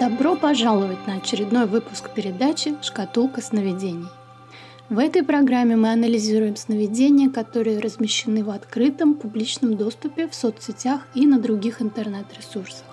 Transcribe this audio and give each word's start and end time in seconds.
Добро 0.00 0.34
пожаловать 0.34 1.06
на 1.06 1.16
очередной 1.16 1.66
выпуск 1.66 2.08
передачи 2.14 2.74
«Шкатулка 2.80 3.42
сновидений». 3.42 4.08
В 4.88 4.98
этой 4.98 5.22
программе 5.22 5.76
мы 5.76 5.92
анализируем 5.92 6.56
сновидения, 6.56 7.28
которые 7.28 7.80
размещены 7.80 8.42
в 8.42 8.48
открытом 8.48 9.12
публичном 9.12 9.76
доступе 9.76 10.26
в 10.26 10.34
соцсетях 10.34 11.02
и 11.14 11.26
на 11.26 11.38
других 11.38 11.82
интернет-ресурсах. 11.82 12.86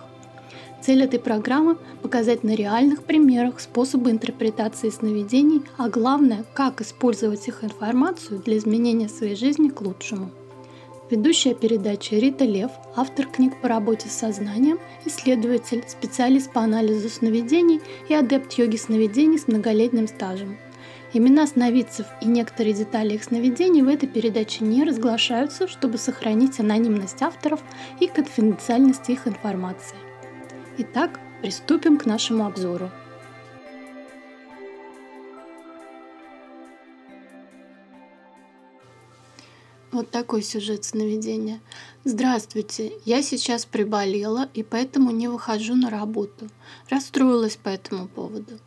Цель 0.81 1.01
этой 1.01 1.19
программы– 1.19 1.77
показать 2.01 2.43
на 2.43 2.53
реальных 2.53 3.05
примерах 3.05 3.61
способы 3.61 4.11
интерпретации 4.11 4.89
сновидений, 4.89 5.61
а 5.77 5.87
главное, 5.87 6.43
как 6.53 6.81
использовать 6.81 7.47
их 7.47 7.63
информацию 7.63 8.41
для 8.41 8.57
изменения 8.57 9.07
своей 9.07 9.37
жизни 9.37 9.69
к 9.69 9.79
лучшему– 9.79 10.29
Ведущая 11.09 11.53
передачи 11.53 12.15
Рита 12.15 12.43
Лев, 12.43 12.71
автор 12.97 13.27
книг 13.27 13.61
по 13.61 13.69
работе 13.69 14.09
с 14.09 14.11
сознанием, 14.11 14.77
исследователь, 15.05 15.85
специалист 15.87 16.51
по 16.51 16.59
анализу 16.59 17.07
сновидений 17.07 17.79
и 18.09 18.13
адепт 18.13 18.51
йоги 18.53 18.75
сновидений 18.75 19.39
с 19.39 19.47
многолетним 19.47 20.09
стажем. 20.09 20.57
Имена 21.13 21.47
сновидцев 21.47 22.07
и 22.21 22.27
некоторые 22.27 22.73
детали 22.73 23.13
их 23.13 23.23
сновидений 23.23 23.83
в 23.83 23.87
этой 23.87 24.09
передаче 24.09 24.65
не 24.65 24.83
разглашаются, 24.83 25.69
чтобы 25.69 25.97
сохранить 25.97 26.59
анонимность 26.59 27.21
авторов 27.21 27.61
и 28.01 28.07
конфиденциальность 28.07 29.09
их 29.09 29.29
информации. 29.29 29.95
Итак, 30.77 31.21
приступим 31.41 31.97
к 31.97 32.05
нашему 32.05 32.45
обзору. 32.45 32.91
Вот 39.97 40.11
такой 40.11 40.43
сюжет 40.43 40.83
сновидения. 40.83 41.59
Здравствуйте, 42.03 42.91
я 43.03 43.23
сейчас 43.23 43.65
приболела 43.65 44.47
и 44.53 44.61
поэтому 44.61 45.09
не 45.09 45.27
выхожу 45.27 45.73
на 45.73 45.89
работу. 45.89 46.49
Расстроилась 46.87 47.55
по 47.55 47.69
этому 47.69 48.07
поводу. 48.07 48.59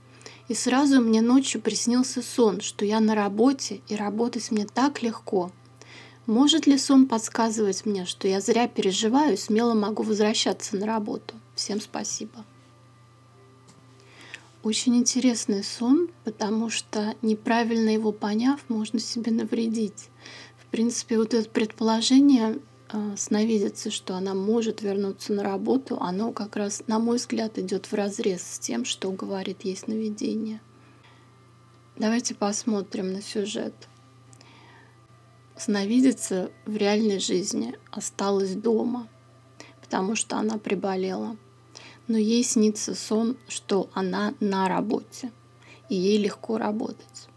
И 0.49 0.55
сразу 0.55 1.01
мне 1.01 1.21
ночью 1.21 1.61
приснился 1.61 2.21
сон, 2.21 2.61
что 2.61 2.85
я 2.85 2.99
на 2.99 3.15
работе 3.15 3.81
и 3.87 3.95
работать 3.95 4.51
мне 4.51 4.67
так 4.67 5.03
легко. 5.03 5.53
Может 6.27 6.67
ли 6.67 6.77
сон 6.77 7.07
подсказывать 7.07 7.87
мне, 7.87 8.07
что 8.07 8.27
я 8.27 8.41
зря 8.41 8.67
переживаю 8.67 9.35
и 9.35 9.37
смело 9.37 9.75
могу 9.75 10.03
возвращаться 10.03 10.75
на 10.75 10.85
работу? 10.85 11.37
Всем 11.55 11.81
спасибо. 11.81 12.45
Очень 14.63 14.97
интересный 14.97 15.65
сон, 15.65 16.11
потому 16.25 16.69
что 16.69 17.15
неправильно 17.23 17.89
его 17.89 18.13
поняв, 18.13 18.61
можно 18.69 18.99
себе 18.99 19.33
навредить. 19.33 20.11
В 20.71 20.73
принципе, 20.73 21.19
вот 21.19 21.35
это 21.35 21.51
предположение 21.51 22.61
э, 22.93 23.17
сновидицы, 23.17 23.91
что 23.91 24.15
она 24.15 24.35
может 24.35 24.83
вернуться 24.83 25.33
на 25.33 25.43
работу, 25.43 25.99
оно 26.01 26.31
как 26.31 26.55
раз, 26.55 26.85
на 26.87 27.01
мой 27.01 27.17
взгляд, 27.17 27.59
идет 27.59 27.87
в 27.87 27.93
разрез 27.93 28.43
с 28.43 28.61
тем, 28.61 28.85
что 28.85 29.11
говорит 29.11 29.63
ей 29.63 29.77
сновидение. 29.77 30.61
Давайте 31.97 32.37
посмотрим 32.37 33.13
на 33.13 33.21
сюжет. 33.21 33.75
Сновидица 35.57 36.53
в 36.67 36.77
реальной 36.77 37.19
жизни 37.19 37.77
осталась 37.91 38.55
дома, 38.55 39.09
потому 39.81 40.15
что 40.15 40.37
она 40.37 40.57
приболела. 40.57 41.37
Но 42.07 42.17
ей 42.17 42.45
снится 42.45 42.95
сон, 42.95 43.37
что 43.49 43.91
она 43.93 44.35
на 44.39 44.69
работе, 44.69 45.33
и 45.89 45.97
ей 45.97 46.19
легко 46.19 46.59
работать. 46.59 47.30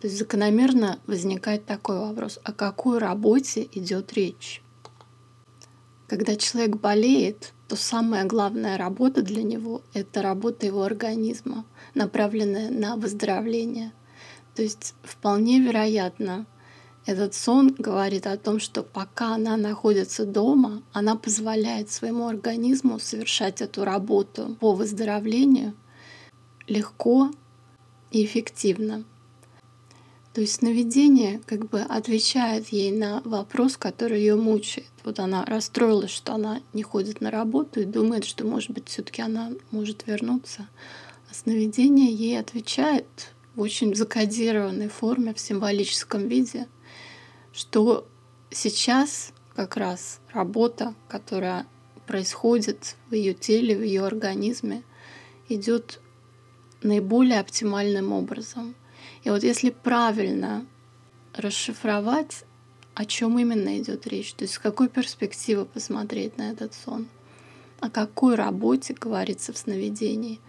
То 0.00 0.08
есть 0.08 0.18
закономерно 0.18 1.00
возникает 1.06 1.64
такой 1.64 1.98
вопрос, 1.98 2.38
о 2.44 2.52
какой 2.52 2.98
работе 2.98 3.68
идет 3.72 4.12
речь? 4.12 4.62
Когда 6.06 6.36
человек 6.36 6.76
болеет, 6.76 7.52
то 7.68 7.76
самая 7.76 8.24
главная 8.24 8.76
работа 8.76 9.22
для 9.22 9.42
него— 9.42 9.82
это 9.94 10.22
работа 10.22 10.66
его 10.66 10.82
организма, 10.82 11.64
направленная 11.94 12.70
на 12.70 12.96
выздоровление. 12.96 13.92
То 14.54 14.62
есть 14.62 14.94
вполне 15.02 15.60
вероятно, 15.60 16.46
этот 17.06 17.34
сон 17.34 17.74
говорит 17.78 18.26
о 18.26 18.36
том, 18.36 18.58
что 18.60 18.82
пока 18.82 19.34
она 19.34 19.56
находится 19.56 20.26
дома, 20.26 20.82
она 20.92 21.16
позволяет 21.16 21.90
своему 21.90 22.26
организму 22.26 22.98
совершать 22.98 23.62
эту 23.62 23.84
работу 23.84 24.56
по 24.60 24.72
выздоровлению 24.74 25.74
легко 26.66 27.30
и 28.10 28.24
эффективно. 28.24 29.04
То 30.36 30.42
есть 30.42 30.56
сновидение 30.56 31.40
как 31.46 31.66
бы 31.70 31.80
отвечает 31.80 32.68
ей 32.68 32.92
на 32.92 33.22
вопрос, 33.24 33.78
который 33.78 34.18
ее 34.18 34.36
мучает. 34.36 34.90
Вот 35.02 35.18
она 35.18 35.46
расстроилась, 35.46 36.10
что 36.10 36.34
она 36.34 36.60
не 36.74 36.82
ходит 36.82 37.22
на 37.22 37.30
работу 37.30 37.80
и 37.80 37.86
думает, 37.86 38.26
что, 38.26 38.44
может 38.44 38.70
быть, 38.72 38.86
все-таки 38.86 39.22
она 39.22 39.52
может 39.70 40.06
вернуться. 40.06 40.68
А 41.30 41.34
сновидение 41.34 42.12
ей 42.12 42.38
отвечает 42.38 43.06
в 43.54 43.62
очень 43.62 43.94
закодированной 43.94 44.88
форме, 44.88 45.32
в 45.32 45.40
символическом 45.40 46.28
виде, 46.28 46.66
что 47.54 48.06
сейчас 48.50 49.32
как 49.54 49.78
раз 49.78 50.20
работа, 50.34 50.94
которая 51.08 51.66
происходит 52.06 52.96
в 53.08 53.14
ее 53.14 53.32
теле, 53.32 53.74
в 53.74 53.82
ее 53.82 54.04
организме, 54.04 54.82
идет 55.48 55.98
наиболее 56.82 57.40
оптимальным 57.40 58.12
образом— 58.12 58.74
и 59.24 59.30
вот 59.30 59.42
если 59.42 59.70
правильно 59.70 60.64
расшифровать, 61.34 62.44
о 62.94 63.04
чем 63.04 63.38
именно 63.38 63.78
идет 63.78 64.06
речь, 64.06 64.32
то 64.32 64.44
есть 64.44 64.54
с 64.54 64.58
какой 64.58 64.88
перспективы 64.88 65.66
посмотреть 65.66 66.38
на 66.38 66.50
этот 66.50 66.74
сон, 66.74 67.08
о 67.80 67.90
какой 67.90 68.36
работе 68.36 68.94
говорится 68.94 69.52
в 69.52 69.58
сновидении, 69.58 70.40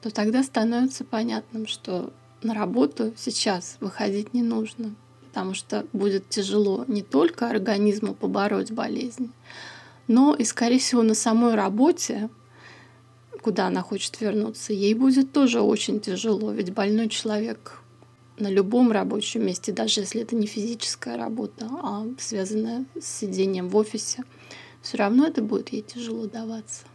то 0.00 0.10
тогда 0.10 0.44
становится 0.44 1.04
понятным, 1.04 1.66
что 1.66 2.12
на 2.42 2.54
работу 2.54 3.12
сейчас 3.16 3.78
выходить 3.80 4.32
не 4.32 4.42
нужно, 4.42 4.94
потому 5.28 5.54
что 5.54 5.84
будет 5.92 6.28
тяжело 6.28 6.84
не 6.86 7.02
только 7.02 7.50
организму 7.50 8.14
побороть 8.14 8.70
болезнь, 8.70 9.32
но 10.06 10.34
и, 10.34 10.44
скорее 10.44 10.78
всего, 10.78 11.02
на 11.02 11.14
самой 11.14 11.54
работе 11.56 12.30
куда 13.46 13.68
она 13.68 13.80
хочет 13.80 14.20
вернуться, 14.20 14.72
ей 14.72 14.92
будет 14.94 15.30
тоже 15.30 15.60
очень 15.60 16.00
тяжело, 16.00 16.50
ведь 16.50 16.72
больной 16.72 17.08
человек 17.08 17.78
на 18.40 18.48
любом 18.48 18.90
рабочем 18.90 19.46
месте, 19.46 19.70
даже 19.70 20.00
если 20.00 20.22
это 20.22 20.34
не 20.34 20.48
физическая 20.48 21.16
работа, 21.16 21.68
а 21.70 22.06
связанная 22.18 22.86
с 23.00 23.06
сидением 23.06 23.68
в 23.68 23.76
офисе, 23.76 24.24
все 24.82 24.96
равно 24.96 25.28
это 25.28 25.42
будет 25.42 25.68
ей 25.68 25.82
тяжело 25.82 26.26
даваться. 26.26 26.86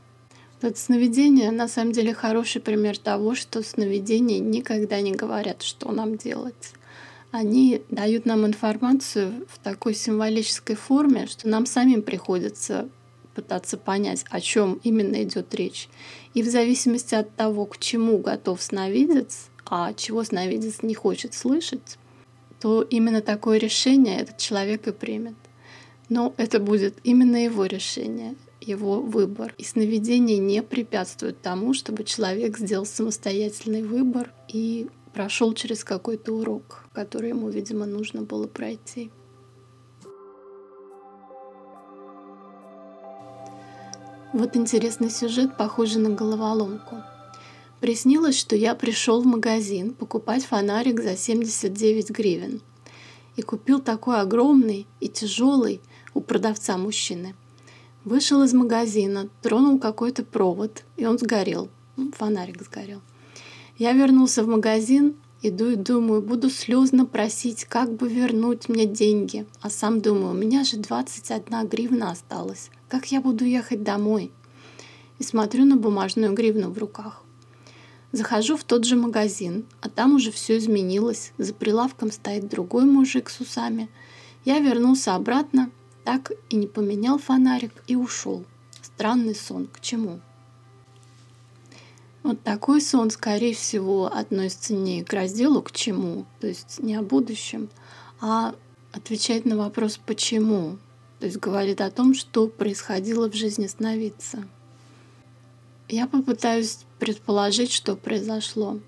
Это 0.60 0.78
сновидение 0.78 1.52
на 1.52 1.70
самом 1.70 1.94
деле 1.94 2.14
хороший 2.14 2.60
пример 2.60 2.98
того, 2.98 3.34
что 3.34 3.64
сновидения 3.64 4.40
никогда 4.40 5.00
не 5.00 5.14
говорят, 5.14 5.62
что 5.62 5.90
нам 5.94 6.18
делать. 6.18 6.74
Они 7.32 7.82
дают 7.90 8.26
нам 8.26 8.46
информацию 8.46 9.48
в 9.48 9.58
такой 9.60 9.94
символической 9.94 10.76
форме, 10.76 11.28
что 11.28 11.48
нам 11.48 11.66
самим 11.66 12.02
приходится 12.02 12.90
пытаться 13.34 13.78
понять, 13.78 14.26
о 14.30 14.42
чем 14.42 14.80
именно 14.84 15.24
идет 15.24 15.54
речь. 15.56 15.90
И 16.34 16.44
в 16.44 16.48
зависимости 16.48 17.16
от 17.16 17.36
того, 17.36 17.66
к 17.66 17.78
чему 17.78 18.18
готов 18.18 18.62
сновидец, 18.62 19.50
а 19.66 19.94
чего 19.94 20.24
сновидец 20.24 20.82
не 20.84 20.94
хочет 20.94 21.34
слышать, 21.34 21.98
то 22.60 22.82
именно 22.82 23.22
такое 23.22 23.58
решение 23.58 24.20
этот 24.20 24.38
человек 24.38 24.88
и 24.88 24.92
примет. 24.92 25.36
Но 26.10 26.34
это 26.38 26.60
будет 26.60 26.98
именно 27.04 27.44
его 27.44 27.66
решение, 27.66 28.36
его 28.60 29.02
выбор. 29.02 29.54
И 29.58 29.64
сновидение 29.64 30.38
не 30.38 30.62
препятствует 30.62 31.42
тому, 31.42 31.74
чтобы 31.74 32.04
человек 32.04 32.58
сделал 32.58 32.86
самостоятельный 32.86 33.82
выбор 33.82 34.34
и 34.48 34.88
прошел 35.14 35.54
через 35.54 35.84
какой-то 35.84 36.34
урок, 36.34 36.86
который 36.94 37.30
ему, 37.30 37.50
видимо, 37.50 37.86
нужно 37.86 38.22
было 38.22 38.48
пройти. 38.48 39.10
Вот 44.34 44.56
интересный 44.56 45.10
сюжет, 45.10 45.58
похожий 45.58 46.02
на 46.02 46.10
головоломку. 46.10 47.04
Приснилось, 47.82 48.40
что 48.40 48.56
я 48.56 48.76
пришел 48.76 49.22
в 49.22 49.26
магазин 49.26 49.94
покупать 49.94 50.46
фонарик 50.46 51.02
за 51.02 51.18
79 51.18 52.12
гривен. 52.12 52.62
И 53.36 53.42
купил 53.42 53.80
такой 53.80 54.22
огромный 54.22 54.88
и 55.02 55.10
тяжелый 55.10 55.82
у 56.14 56.22
продавца 56.22 56.78
мужчины. 56.78 57.36
Вышел 58.06 58.42
из 58.44 58.54
магазина, 58.54 59.28
тронул 59.42 59.80
какой-то 59.80 60.24
провод, 60.24 60.86
и 60.96 61.06
он 61.06 61.20
сгорел. 61.20 61.70
Фонарик 62.18 62.62
сгорел. 62.62 63.02
Я 63.78 63.92
вернулся 63.92 64.44
в 64.44 64.48
магазин, 64.48 65.16
иду 65.42 65.70
и 65.70 65.76
думаю, 65.76 66.22
буду 66.22 66.50
слезно 66.50 67.06
просить, 67.06 67.66
как 67.66 67.94
бы 67.94 68.08
вернуть 68.08 68.70
мне 68.70 68.86
деньги. 68.86 69.46
А 69.62 69.70
сам 69.70 70.02
думаю, 70.02 70.32
у 70.32 70.38
меня 70.38 70.64
же 70.64 70.78
21 70.78 71.68
гривна 71.68 72.12
осталась. 72.12 72.70
Как 72.88 73.12
я 73.12 73.22
буду 73.22 73.46
ехать 73.46 73.84
домой? 73.84 74.32
И 75.20 75.24
смотрю 75.24 75.66
на 75.66 75.76
бумажную 75.76 76.34
гривну 76.34 76.72
в 76.72 76.78
руках. 76.78 77.24
Захожу 78.12 78.58
в 78.58 78.64
тот 78.64 78.86
же 78.86 78.96
магазин, 78.96 79.66
а 79.80 79.90
там 79.90 80.16
уже 80.16 80.32
все 80.32 80.58
изменилось. 80.58 81.32
За 81.38 81.54
прилавком 81.54 82.12
стоит 82.12 82.50
другой 82.50 82.86
мужик 82.86 83.30
с 83.30 83.40
усами. 83.40 83.90
Я 84.44 84.60
вернулся 84.60 85.16
обратно, 85.16 85.72
так 86.04 86.32
и 86.50 86.56
не 86.56 86.68
поменял 86.68 87.20
фонарик 87.20 87.72
и 87.88 87.96
ушел. 87.96 88.44
Странный 88.82 89.36
сон. 89.36 89.68
К 89.68 89.80
чему? 89.80 90.20
Вот 92.24 92.44
такой 92.44 92.82
сон, 92.82 93.10
скорее 93.10 93.56
всего, 93.56 94.06
относится 94.06 94.74
не 94.74 95.04
к 95.04 95.12
разделу 95.12 95.62
«к 95.64 95.72
чему», 95.72 96.26
то 96.40 96.48
есть 96.48 96.80
не 96.80 96.96
о 96.96 97.02
будущем, 97.02 97.70
а 98.20 98.54
отвечает 98.92 99.46
на 99.46 99.58
вопрос 99.58 100.00
«почему?», 100.06 100.78
то 101.20 101.26
есть 101.26 101.38
говорит 101.38 101.82
о 101.82 101.90
том, 101.90 102.14
что 102.14 102.48
происходило 102.48 103.30
в 103.30 103.36
жизни 103.36 103.68
сновидца. 103.68 104.48
Я 105.88 106.08
попытаюсь 106.08 106.80
предположить, 107.00 107.72
что 107.72 107.96
произошло, 107.96 108.80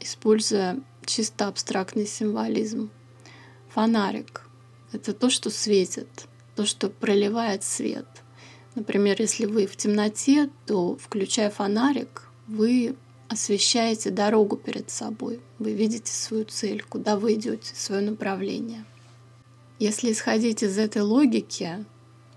используя 0.00 0.80
чисто 1.04 1.48
абстрактный 1.48 2.06
символизм. 2.06 2.90
Фонарик— 3.70 4.46
это 4.92 5.12
то, 5.12 5.30
что 5.30 5.50
светит, 5.50 6.26
то, 6.54 6.64
что 6.64 6.90
проливает 6.90 7.64
свет. 7.64 8.06
Например, 8.74 9.16
если 9.18 9.46
вы 9.46 9.66
в 9.66 9.76
темноте, 9.76 10.48
то, 10.66 10.96
включая 10.96 11.50
фонарик, 11.50 12.28
вы 12.52 12.96
освещаете 13.28 14.10
дорогу 14.10 14.56
перед 14.56 14.90
собой, 14.90 15.40
вы 15.58 15.72
видите 15.72 16.12
свою 16.12 16.44
цель, 16.44 16.84
куда 16.86 17.16
вы 17.16 17.34
идете, 17.34 17.74
свое 17.74 18.02
направление. 18.02 18.84
Если 19.78 20.12
исходить 20.12 20.62
из 20.62 20.76
этой 20.76 21.00
логики, 21.00 21.84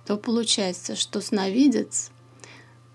то 0.05 0.15
получается, 0.15 0.95
что 0.95 1.19
сновидец 1.19 2.11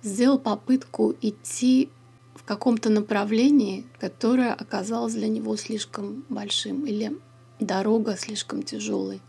сделал 0.02 0.38
попытку 0.38 1.14
идти 1.20 1.90
в 2.34 2.42
каком-то 2.44 2.88
направлении, 2.88 3.84
которое 3.98 4.54
оказалось 4.54 5.12
для 5.12 5.28
него 5.28 5.56
слишком 5.56 6.24
большим 6.30 6.86
или 6.86 7.18
дорога 7.58 8.16
слишком 8.16 8.62
тяжелой. 8.62 9.20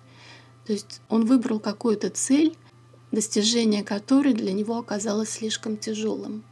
То 0.65 0.71
есть 0.71 1.01
он 1.09 1.25
выбрал 1.25 1.59
какую-то 1.59 2.09
цель, 2.09 2.55
достижение 3.11 3.83
которой 3.83 4.33
для 4.33 4.53
него 4.53 4.77
оказалось 4.77 5.31
слишком 5.31 5.75
тяжелым. 5.75 6.45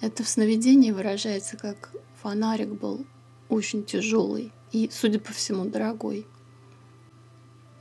Это 0.00 0.22
в 0.22 0.28
сновидении 0.28 0.90
выражается 0.90 1.56
как 1.56 1.90
фонарик 2.22 2.68
был 2.68 3.06
очень 3.48 3.84
тяжелый 3.84 4.52
и, 4.72 4.90
судя 4.92 5.18
по 5.18 5.32
всему, 5.32 5.64
дорогой. 5.64 6.26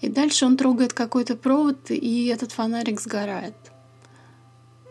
И 0.01 0.09
дальше 0.09 0.45
он 0.45 0.57
трогает 0.57 0.93
какой-то 0.93 1.35
провод, 1.35 1.89
и 1.89 2.27
этот 2.27 2.51
фонарик 2.51 3.01
сгорает. 3.01 3.55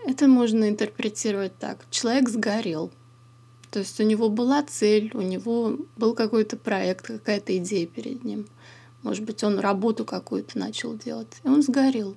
Это 0.07 0.29
можно 0.29 0.69
интерпретировать 0.69 1.57
так. 1.59 1.87
Человек 1.91 2.29
сгорел. 2.29 2.91
То 3.71 3.79
есть 3.81 3.99
у 4.01 4.05
него 4.05 4.29
была 4.29 4.63
цель, 4.63 5.11
у 5.15 5.23
него 5.23 5.79
был 5.97 6.15
какой-то 6.15 6.57
проект, 6.57 7.07
какая-то 7.07 7.57
идея 7.59 7.87
перед 7.87 8.23
ним. 8.23 8.47
Может 9.03 9.25
быть, 9.25 9.43
он 9.45 9.59
работу 9.59 10.05
какую-то 10.05 10.59
начал 10.59 10.97
делать, 10.97 11.29
и 11.43 11.49
он 11.49 11.63
сгорел. 11.63 12.17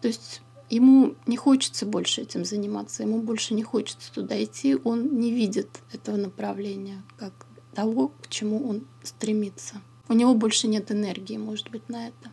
То 0.00 0.08
есть 0.08 0.42
ему 0.72 1.14
не 1.26 1.36
хочется 1.36 1.84
больше 1.84 2.22
этим 2.22 2.46
заниматься, 2.46 3.02
ему 3.02 3.20
больше 3.20 3.52
не 3.52 3.62
хочется 3.62 4.10
туда 4.12 4.42
идти, 4.42 4.78
он 4.84 5.20
не 5.20 5.30
видит 5.30 5.68
этого 5.92 6.16
направления 6.16 7.02
как 7.18 7.32
того, 7.74 8.12
к 8.22 8.28
чему 8.28 8.66
он 8.68 8.86
стремится. 9.02 9.82
У 10.08 10.14
него 10.14 10.34
больше 10.34 10.68
нет 10.68 10.90
энергии, 10.90 11.36
может 11.36 11.70
быть, 11.70 11.88
на 11.88 12.08
это. 12.08 12.32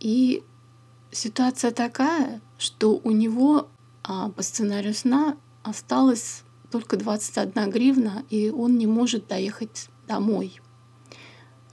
И 0.00 0.42
ситуация 1.12 1.70
такая, 1.70 2.40
что 2.58 3.00
у 3.02 3.12
него 3.12 3.68
а, 4.02 4.30
по 4.30 4.42
сценарию 4.42 4.94
сна 4.94 5.36
осталось 5.62 6.42
только 6.70 6.96
21 6.96 7.70
гривна, 7.70 8.24
и 8.28 8.50
он 8.50 8.76
не 8.76 8.86
может 8.86 9.28
доехать 9.28 9.88
домой. 10.08 10.60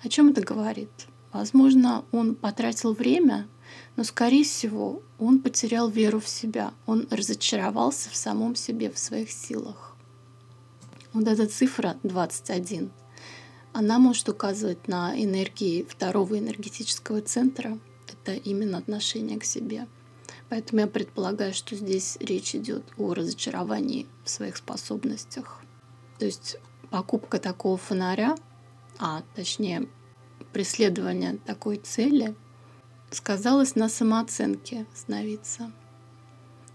О 0.03 0.09
чем 0.09 0.29
это 0.29 0.41
говорит? 0.41 0.89
Возможно, 1.31 2.05
он 2.11 2.35
потратил 2.35 2.93
время 2.93 3.47
но, 3.95 4.03
скорее 4.03 4.43
всего, 4.43 5.01
он 5.19 5.39
потерял 5.39 5.89
веру 5.89 6.19
в 6.19 6.27
себя, 6.27 6.73
он 6.85 7.07
разочаровался 7.09 8.09
в 8.09 8.15
самом 8.15 8.55
себе, 8.55 8.91
в 8.91 8.97
своих 8.97 9.31
силах. 9.31 9.95
Вот 11.13 11.27
эта 11.27 11.47
цифра 11.47 11.97
21, 12.03 12.91
она 13.73 13.99
может 13.99 14.29
указывать 14.29 14.87
на 14.87 15.13
энергии 15.15 15.83
второго 15.83 16.37
энергетического 16.37 17.21
центра. 17.21 17.77
Это 18.07 18.33
именно 18.33 18.77
отношение 18.77 19.39
к 19.39 19.43
себе. 19.43 19.87
Поэтому 20.49 20.81
я 20.81 20.87
предполагаю, 20.87 21.53
что 21.53 21.75
здесь 21.75 22.17
речь 22.19 22.55
идет 22.55 22.83
о 22.97 23.13
разочаровании 23.13 24.07
в 24.23 24.29
своих 24.29 24.57
способностях. 24.57 25.61
То 26.19 26.25
есть 26.25 26.57
покупка 26.91 27.39
такого 27.39 27.77
фонаря, 27.77 28.35
а 28.99 29.23
точнее 29.35 29.87
преследование 30.51 31.37
такой 31.45 31.77
цели 31.77 32.35
сказалось 33.15 33.75
на 33.75 33.89
самооценке 33.89 34.85
сновидца. 34.93 35.71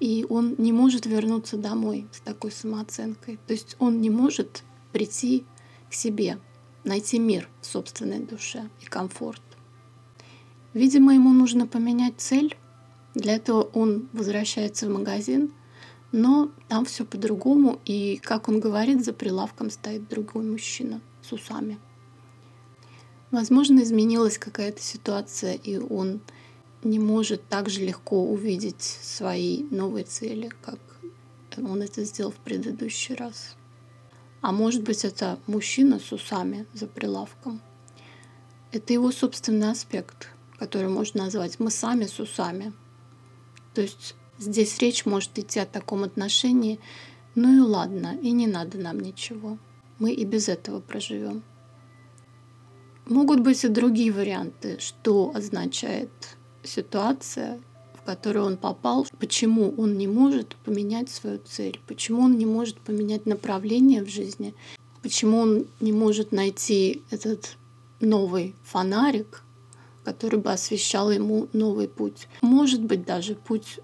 И 0.00 0.24
он 0.28 0.54
не 0.58 0.72
может 0.72 1.06
вернуться 1.06 1.56
домой 1.56 2.06
с 2.12 2.20
такой 2.20 2.52
самооценкой. 2.52 3.38
То 3.46 3.52
есть 3.52 3.76
он 3.78 4.00
не 4.00 4.10
может 4.10 4.62
прийти 4.92 5.44
к 5.90 5.94
себе, 5.94 6.38
найти 6.84 7.18
мир 7.18 7.48
в 7.60 7.66
собственной 7.66 8.20
душе 8.20 8.68
и 8.80 8.86
комфорт. 8.86 9.42
Видимо, 10.74 11.14
ему 11.14 11.30
нужно 11.30 11.66
поменять 11.66 12.14
цель. 12.18 12.56
Для 13.14 13.36
этого 13.36 13.62
он 13.62 14.08
возвращается 14.12 14.86
в 14.86 14.92
магазин, 14.92 15.52
но 16.12 16.52
там 16.68 16.84
все 16.84 17.04
по-другому. 17.04 17.80
И, 17.84 18.20
как 18.22 18.48
он 18.48 18.60
говорит, 18.60 19.04
за 19.04 19.12
прилавком 19.12 19.70
стоит 19.70 20.08
другой 20.08 20.44
мужчина 20.44 21.00
с 21.22 21.32
усами. 21.32 21.78
Возможно, 23.30 23.80
изменилась 23.80 24.38
какая-то 24.38 24.80
ситуация, 24.80 25.54
и 25.54 25.76
он 25.76 26.20
не 26.82 26.98
может 26.98 27.46
так 27.48 27.68
же 27.68 27.80
легко 27.80 28.24
увидеть 28.24 28.82
свои 28.82 29.64
новые 29.70 30.04
цели, 30.04 30.50
как 30.62 30.78
он 31.56 31.82
это 31.82 32.04
сделал 32.04 32.30
в 32.30 32.36
предыдущий 32.36 33.14
раз. 33.14 33.56
А 34.40 34.52
может 34.52 34.82
быть, 34.82 35.04
это 35.04 35.38
мужчина 35.46 35.98
с 35.98 36.12
усами 36.12 36.66
за 36.72 36.86
прилавком. 36.86 37.60
Это 38.70 38.92
его 38.92 39.10
собственный 39.10 39.70
аспект, 39.70 40.28
который 40.58 40.88
можно 40.88 41.24
назвать 41.24 41.58
«мы 41.58 41.70
сами 41.70 42.04
с 42.04 42.20
усами». 42.20 42.72
То 43.74 43.82
есть 43.82 44.14
здесь 44.38 44.78
речь 44.78 45.04
может 45.04 45.38
идти 45.38 45.58
о 45.58 45.66
таком 45.66 46.04
отношении, 46.04 46.78
ну 47.34 47.56
и 47.56 47.60
ладно, 47.60 48.16
и 48.22 48.30
не 48.30 48.46
надо 48.46 48.78
нам 48.78 49.00
ничего. 49.00 49.58
Мы 49.98 50.12
и 50.12 50.24
без 50.24 50.48
этого 50.48 50.80
проживем. 50.80 51.42
Могут 53.08 53.40
быть 53.40 53.64
и 53.64 53.68
другие 53.68 54.12
варианты, 54.12 54.78
что 54.80 55.32
означает 55.34 56.10
ситуация, 56.62 57.58
в 57.94 58.02
которую 58.04 58.44
он 58.44 58.56
попал, 58.58 59.06
почему 59.18 59.72
он 59.78 59.96
не 59.96 60.06
может 60.06 60.56
поменять 60.56 61.08
свою 61.08 61.38
цель, 61.38 61.80
почему 61.86 62.22
он 62.22 62.36
не 62.36 62.44
может 62.44 62.78
поменять 62.80 63.24
направление 63.24 64.04
в 64.04 64.08
жизни, 64.10 64.54
почему 65.02 65.38
он 65.38 65.66
не 65.80 65.92
может 65.92 66.32
найти 66.32 67.02
этот 67.10 67.56
новый 68.00 68.54
фонарик, 68.62 69.42
который 70.04 70.38
бы 70.38 70.52
освещал 70.52 71.10
ему 71.10 71.48
новый 71.54 71.88
путь. 71.88 72.28
Может 72.42 72.82
быть, 72.82 73.06
даже 73.06 73.34
путь 73.34 73.80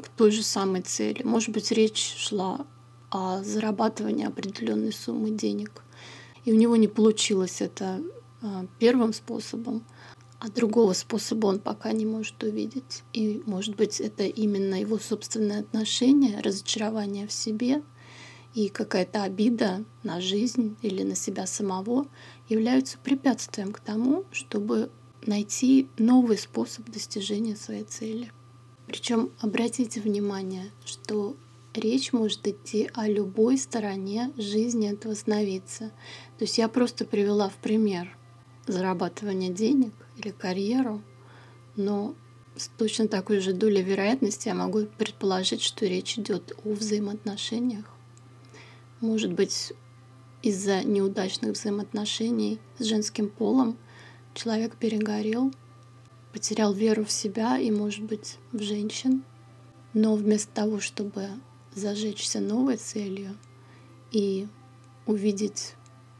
к 0.00 0.08
той 0.08 0.30
же 0.30 0.42
самой 0.42 0.80
цели. 0.80 1.22
Может 1.22 1.50
быть, 1.50 1.70
речь 1.70 2.14
шла 2.16 2.64
о 3.10 3.42
зарабатывании 3.42 4.26
определенной 4.26 4.92
суммы 4.92 5.30
денег. 5.30 5.82
И 6.46 6.52
у 6.52 6.56
него 6.56 6.76
не 6.76 6.88
получилось 6.88 7.60
это 7.60 8.00
первым 8.78 9.12
способом, 9.12 9.84
а 10.38 10.50
другого 10.50 10.92
способа 10.92 11.46
он 11.46 11.58
пока 11.58 11.92
не 11.92 12.04
может 12.04 12.42
увидеть. 12.42 13.02
И, 13.12 13.42
может 13.46 13.76
быть, 13.76 14.00
это 14.00 14.24
именно 14.24 14.80
его 14.80 14.98
собственное 14.98 15.60
отношение, 15.60 16.40
разочарование 16.40 17.26
в 17.26 17.32
себе 17.32 17.82
и 18.54 18.68
какая-то 18.68 19.22
обида 19.22 19.84
на 20.02 20.20
жизнь 20.20 20.76
или 20.82 21.02
на 21.02 21.14
себя 21.14 21.46
самого 21.46 22.06
являются 22.48 22.98
препятствием 22.98 23.72
к 23.72 23.80
тому, 23.80 24.24
чтобы 24.32 24.90
найти 25.26 25.88
новый 25.98 26.38
способ 26.38 26.88
достижения 26.90 27.56
своей 27.56 27.84
цели. 27.84 28.30
Причем 28.86 29.30
обратите 29.40 30.00
внимание, 30.00 30.70
что 30.84 31.36
речь 31.72 32.12
может 32.12 32.46
идти 32.46 32.90
о 32.92 33.08
любой 33.08 33.56
стороне 33.58 34.30
жизни 34.36 34.90
этого 34.90 35.14
сновидца. 35.14 35.90
То 36.38 36.44
есть 36.44 36.58
я 36.58 36.68
просто 36.68 37.04
привела 37.04 37.48
в 37.48 37.54
пример 37.54 38.16
зарабатывание 38.66 39.50
денег 39.50 39.92
или 40.16 40.30
карьеру, 40.30 41.02
но 41.76 42.14
с 42.56 42.68
точно 42.78 43.08
такой 43.08 43.40
же 43.40 43.52
долей 43.52 43.82
вероятности 43.82 44.48
я 44.48 44.54
могу 44.54 44.86
предположить, 44.86 45.62
что 45.62 45.86
речь 45.86 46.18
идет 46.18 46.52
о 46.64 46.72
взаимоотношениях. 46.72 47.84
Может 49.00 49.32
быть, 49.32 49.72
из-за 50.42 50.84
неудачных 50.84 51.52
взаимоотношений 51.52 52.60
с 52.78 52.84
женским 52.84 53.28
полом 53.28 53.76
человек 54.34 54.76
перегорел, 54.76 55.52
потерял 56.32 56.72
веру 56.72 57.04
в 57.04 57.12
себя 57.12 57.58
и, 57.58 57.70
может 57.70 58.04
быть, 58.04 58.38
в 58.52 58.60
женщин. 58.62 59.24
Но 59.92 60.16
вместо 60.16 60.52
того, 60.52 60.80
чтобы 60.80 61.28
зажечься 61.74 62.40
новой 62.40 62.76
целью 62.76 63.36
и 64.10 64.46
увидеть 65.06 65.74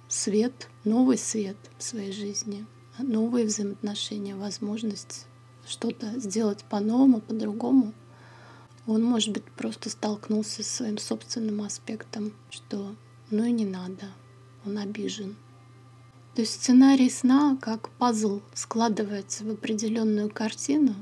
свет, 0.08 0.68
новый 0.84 1.18
свет 1.18 1.56
в 1.78 1.82
своей 1.82 2.12
жизни, 2.12 2.66
новые 2.98 3.46
взаимоотношения, 3.46 4.36
возможность 4.36 5.26
что-то 5.66 6.18
сделать 6.20 6.64
по-новому, 6.64 7.20
по-другому, 7.20 7.92
Он, 8.86 9.02
может 9.02 9.32
быть, 9.32 9.44
просто 9.44 9.88
столкнулся 9.88 10.62
с 10.62 10.68
своим 10.68 10.98
собственным 10.98 11.62
аспектом, 11.62 12.34
что 12.50 12.94
ну 13.30 13.44
и 13.44 13.52
не 13.52 13.64
надо, 13.64 14.12
он 14.66 14.78
обижен. 14.78 15.36
То 16.34 16.42
есть 16.42 16.54
сценарий 16.54 17.08
сна 17.08 17.56
как 17.60 17.88
пазл 17.90 18.40
складывается 18.52 19.44
в 19.44 19.50
определенную 19.50 20.28
картину, 20.28 20.94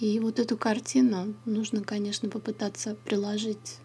и 0.00 0.18
вот 0.18 0.40
эту 0.40 0.56
картину 0.56 1.34
нужно, 1.44 1.82
конечно, 1.82 2.28
попытаться 2.28 2.96
приложить 3.04 3.78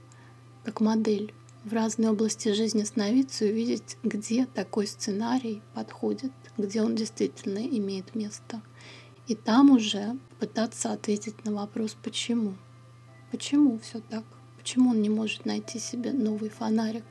как 0.64 0.82
модель 0.82 1.34
в 1.64 1.74
разные 1.74 2.12
области 2.12 2.54
жизни 2.54 2.84
становиться 2.84 3.46
и 3.46 3.52
увидеть, 3.52 3.98
где 4.04 4.46
такой 4.46 4.88
сценарий 4.88 5.62
подходит, 5.74 6.32
где 6.58 6.82
он 6.82 6.96
действительно 6.96 7.60
имеет 7.60 8.16
место. 8.16 8.62
И 9.28 9.36
там 9.36 9.72
уже 9.72 10.18
пытаться 10.40 10.92
ответить 10.92 11.46
на 11.46 11.54
вопрос, 11.54 11.96
почему. 12.02 12.56
Почему 13.32 13.78
все 13.80 14.00
так? 14.00 14.24
Почему 14.58 14.92
он 14.92 15.02
не 15.02 15.10
может 15.10 15.46
найти 15.46 15.80
себе 15.80 16.12
новый 16.12 16.50
фонарик? 16.50 17.04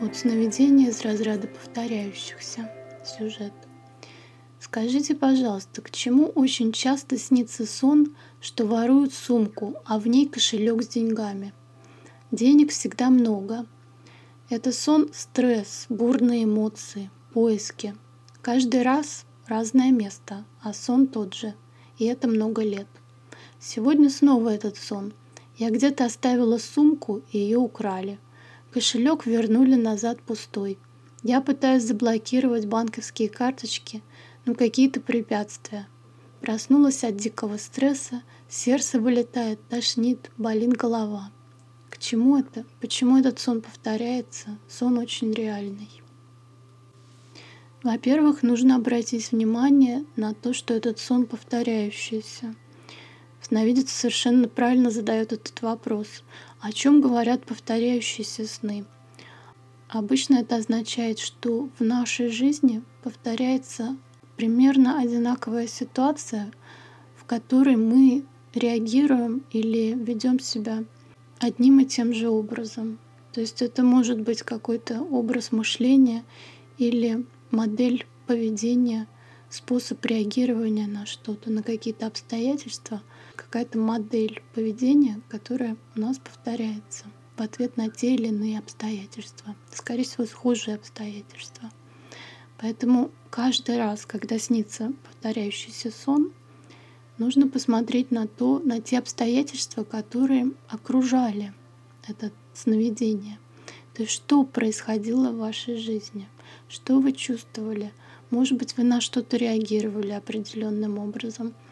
Вот 0.00 0.16
сновидение 0.16 0.88
из 0.88 1.02
разряда 1.02 1.46
повторяющихся 1.46 2.70
сюжет. 3.04 3.52
Скажите, 4.60 5.16
пожалуйста, 5.16 5.82
к 5.82 5.90
чему 5.90 6.26
очень 6.26 6.70
часто 6.72 7.18
снится 7.18 7.66
сон, 7.66 8.14
что 8.40 8.66
воруют 8.66 9.12
сумку, 9.12 9.74
а 9.84 9.98
в 9.98 10.06
ней 10.06 10.28
кошелек 10.28 10.82
с 10.82 10.88
деньгами? 10.88 11.52
Денег 12.30 12.70
всегда 12.70 13.10
много. 13.10 13.66
Это 14.48 14.70
сон, 14.70 15.10
стресс, 15.12 15.86
бурные 15.88 16.44
эмоции, 16.44 17.10
поиски. 17.32 17.96
Каждый 18.42 18.82
раз 18.82 19.24
разное 19.46 19.90
место, 19.90 20.44
а 20.62 20.72
сон 20.72 21.08
тот 21.08 21.34
же. 21.34 21.54
И 21.98 22.04
это 22.04 22.28
много 22.28 22.62
лет. 22.62 22.86
Сегодня 23.58 24.10
снова 24.10 24.50
этот 24.50 24.76
сон. 24.76 25.12
Я 25.56 25.70
где-то 25.70 26.04
оставила 26.04 26.58
сумку, 26.58 27.22
и 27.32 27.38
ее 27.38 27.58
украли– 27.58 28.20
Кошелек 28.72 29.26
вернули 29.26 29.74
назад 29.74 30.22
пустой. 30.22 30.78
Я 31.24 31.40
пытаюсь 31.40 31.82
заблокировать 31.82 32.66
банковские 32.66 33.28
карточки, 33.28 34.00
но 34.44 34.54
какие-то 34.54 35.00
препятствия. 35.00 35.88
Проснулась 36.40 37.04
от 37.04 37.16
дикого 37.16 37.56
стресса, 37.58 38.22
сердце 38.48 39.00
вылетает, 39.00 39.60
тошнит, 39.68 40.30
болит 40.38 40.72
голова. 40.72 41.30
К 41.90 41.98
чему 41.98 42.38
это? 42.38 42.64
Почему 42.80 43.18
этот 43.18 43.38
сон 43.38 43.60
повторяется? 43.60 44.58
Сон 44.68 44.98
очень 44.98 45.32
реальный. 45.32 45.90
Во-первых, 47.82 48.42
нужно 48.42 48.76
обратить 48.76 49.32
внимание 49.32 50.04
на 50.16 50.34
то, 50.34 50.52
что 50.52 50.74
этот 50.74 50.98
сон 50.98 51.26
повторяющийся. 51.26 52.54
Сновидец 53.40 53.90
совершенно 53.90 54.48
правильно 54.48 54.90
задает 54.90 55.32
этот 55.32 55.62
вопрос. 55.62 56.22
О 56.60 56.72
чем 56.72 57.00
говорят 57.00 57.46
повторяющиеся 57.46 58.46
сны? 58.46 58.84
Обычно 59.88 60.36
это 60.36 60.56
означает, 60.56 61.18
что 61.18 61.68
в 61.78 61.82
нашей 61.82 62.28
жизни 62.28 62.82
повторяется 63.02 63.96
примерно 64.40 64.98
одинаковая 64.98 65.66
ситуация, 65.66 66.50
в 67.14 67.26
которой 67.26 67.76
мы 67.76 68.24
реагируем 68.54 69.44
или 69.50 69.92
ведем 69.92 70.40
себя 70.40 70.84
одним 71.38 71.80
и 71.80 71.84
тем 71.84 72.14
же 72.14 72.30
образом. 72.30 72.98
То 73.34 73.42
есть 73.42 73.60
это 73.60 73.82
может 73.82 74.18
быть 74.18 74.40
какой-то 74.40 75.02
образ 75.02 75.52
мышления 75.52 76.24
или 76.78 77.26
модель 77.50 78.06
поведения, 78.26 79.08
способ 79.50 80.02
реагирования 80.06 80.86
на 80.86 81.04
что-то, 81.04 81.50
на 81.50 81.62
какие-то 81.62 82.06
обстоятельства— 82.06 83.02
какая-то 83.36 83.76
модель 83.78 84.42
поведения, 84.54 85.20
которая 85.28 85.76
у 85.94 86.00
нас 86.00 86.18
повторяется 86.18 87.04
в 87.36 87.42
ответ 87.42 87.76
на 87.76 87.90
те 87.90 88.14
или 88.14 88.28
иные 88.28 88.58
обстоятельства. 88.58 89.54
Скорее 89.70 90.04
всего, 90.04 90.24
схожие 90.24 90.76
обстоятельства. 90.76 91.70
Поэтому 92.56 93.10
каждый 93.30 93.78
раз, 93.78 94.06
когда 94.06 94.38
снится 94.38 94.92
повторяющийся 95.04 95.90
сон, 95.90 96.32
нужно 97.18 97.48
посмотреть 97.48 98.10
на 98.10 98.26
то, 98.26 98.58
на 98.58 98.80
те 98.80 98.98
обстоятельства, 98.98 99.84
которые 99.84 100.52
окружали 100.68 101.52
это 102.06 102.32
сновидение. 102.54 103.38
То 103.94 104.02
есть 104.02 104.14
что 104.14 104.44
происходило 104.44 105.30
в 105.30 105.38
вашей 105.38 105.76
жизни, 105.76 106.28
что 106.68 107.00
вы 107.00 107.12
чувствовали. 107.12 107.92
Может 108.30 108.58
быть, 108.58 108.76
вы 108.76 108.84
на 108.84 109.00
что-то 109.00 109.36
реагировали 109.36 110.10
определенным 110.10 110.98
образом– 110.98 111.54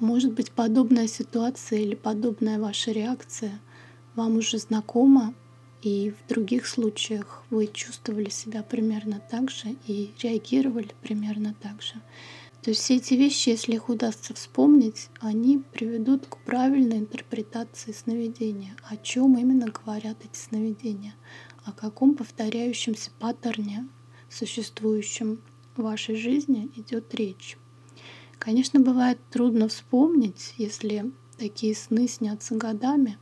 может 0.00 0.32
быть, 0.32 0.50
подобная 0.50 1.06
ситуация 1.06 1.80
или 1.80 1.94
подобная 1.94 2.58
ваша 2.58 2.90
реакция 2.90 3.60
вам 4.14 4.38
уже 4.38 4.56
знакома, 4.56 5.34
и 5.82 6.12
в 6.12 6.28
других 6.28 6.66
случаях 6.66 7.42
вы 7.50 7.66
чувствовали 7.66 8.28
себя 8.28 8.62
примерно 8.62 9.20
так 9.30 9.50
же 9.50 9.76
и 9.86 10.12
реагировали 10.22 10.90
примерно 11.02 11.54
так 11.60 11.80
же. 11.82 11.94
То 12.62 12.70
есть 12.70 12.82
все 12.82 12.96
эти 12.96 13.14
вещи, 13.14 13.48
если 13.48 13.72
их 13.72 13.88
удастся 13.88 14.34
вспомнить, 14.34 15.08
они 15.20 15.58
приведут 15.58 16.26
к 16.26 16.36
правильной 16.38 16.98
интерпретации 16.98 17.92
сновидения. 17.92 18.76
О 18.82 18.98
чем 18.98 19.38
именно 19.38 19.68
говорят 19.68 20.18
эти 20.22 20.36
сновидения? 20.36 21.14
О 21.64 21.72
каком 21.72 22.14
повторяющемся 22.14 23.10
паттерне, 23.18 23.88
существующем 24.28 25.40
в 25.74 25.82
вашей 25.82 26.16
жизни, 26.16 26.70
идет 26.76 27.14
речь. 27.14 27.56
Конечно, 28.38 28.80
бывает 28.80 29.18
трудно 29.30 29.68
вспомнить, 29.68 30.54
если 30.58 31.12
такие 31.38 31.74
сны 31.74 32.08
снятся 32.08 32.56
годами, 32.56 33.18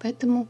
поэтому 0.00 0.48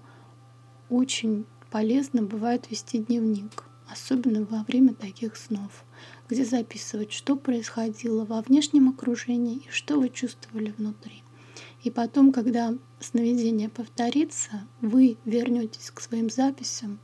очень 0.90 1.46
полезно 1.70 2.22
бывает 2.22 2.70
вести 2.70 2.98
дневник, 2.98 3.64
особенно 3.88 4.44
во 4.44 4.64
время 4.64 4.94
таких 4.94 5.36
снов, 5.36 5.84
где 6.28 6.44
записывать, 6.44 7.12
что 7.12 7.36
происходило 7.36 8.24
во 8.24 8.42
внешнем 8.42 8.88
окружении 8.88 9.58
и 9.58 9.70
что 9.70 9.98
вы 9.98 10.08
чувствовали 10.08 10.74
внутри. 10.76 11.22
И 11.82 11.90
потом, 11.90 12.32
когда 12.32 12.74
сновидение 13.00 13.68
повторится, 13.68 14.66
вы 14.80 15.16
вернетесь 15.24 15.90
к 15.90 16.00
своим 16.00 16.30
записям 16.30 16.98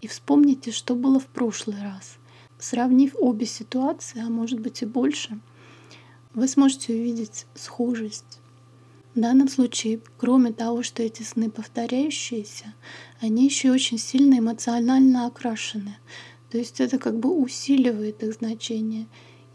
и 0.00 0.06
вспомните, 0.06 0.70
что 0.70 0.94
было 0.94 1.20
в 1.20 1.26
прошлый 1.26 1.80
раз. 1.82 2.18
Сравнив 2.58 3.14
обе 3.18 3.46
ситуации, 3.46 4.20
а 4.20 4.30
может 4.30 4.60
быть 4.60 4.82
и 4.82 4.86
больше— 4.86 5.40
вы 6.34 6.48
сможете 6.48 6.92
увидеть 6.92 7.46
схожесть. 7.54 8.40
В 9.14 9.20
данном 9.20 9.48
случае, 9.48 10.00
кроме 10.18 10.52
того, 10.52 10.82
что 10.82 11.02
эти 11.02 11.22
сны 11.22 11.48
повторяющиеся, 11.48 12.74
они 13.20 13.44
еще 13.44 13.70
очень 13.70 13.98
сильно 13.98 14.40
эмоционально 14.40 15.26
окрашены. 15.26 15.98
То 16.50 16.58
есть 16.58 16.80
это 16.80 16.98
как 16.98 17.18
бы 17.18 17.30
усиливает 17.30 18.22
их 18.24 18.32
значение 18.34 19.06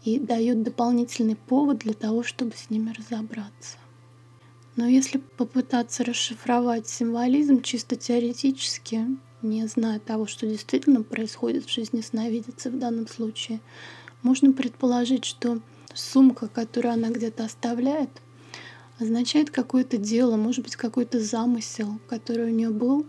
и 0.02 0.18
дает 0.18 0.62
дополнительный 0.62 1.36
повод 1.36 1.78
для 1.78 1.92
того, 1.92 2.22
чтобы 2.22 2.52
с 2.56 2.70
ними 2.70 2.94
разобраться. 2.96 3.76
Но 4.76 4.86
если 4.86 5.18
попытаться 5.18 6.04
расшифровать 6.04 6.88
символизм 6.88 7.60
чисто 7.60 7.96
теоретически, 7.96 9.06
не 9.42 9.66
зная 9.66 9.98
того, 9.98 10.26
что 10.26 10.46
действительно 10.46 11.02
происходит 11.02 11.66
в 11.66 11.72
жизни 11.72 12.00
сновидицы 12.00 12.70
в 12.70 12.78
данном 12.78 13.06
случае, 13.08 13.60
можно 14.22 14.52
предположить, 14.52 15.26
что 15.26 15.60
сумка, 15.92 16.48
которую 16.48 16.94
она 16.94 17.10
где-то 17.10 17.44
оставляет, 17.44 18.10
означает 19.00 19.50
какое-то 19.50 19.96
дело, 19.96 20.36
может 20.36 20.64
быть, 20.64 20.76
какой-то 20.76 21.20
замысел, 21.20 21.98
который 22.08 22.46
у 22.46 22.54
нее 22.54 22.70
был, 22.70 23.06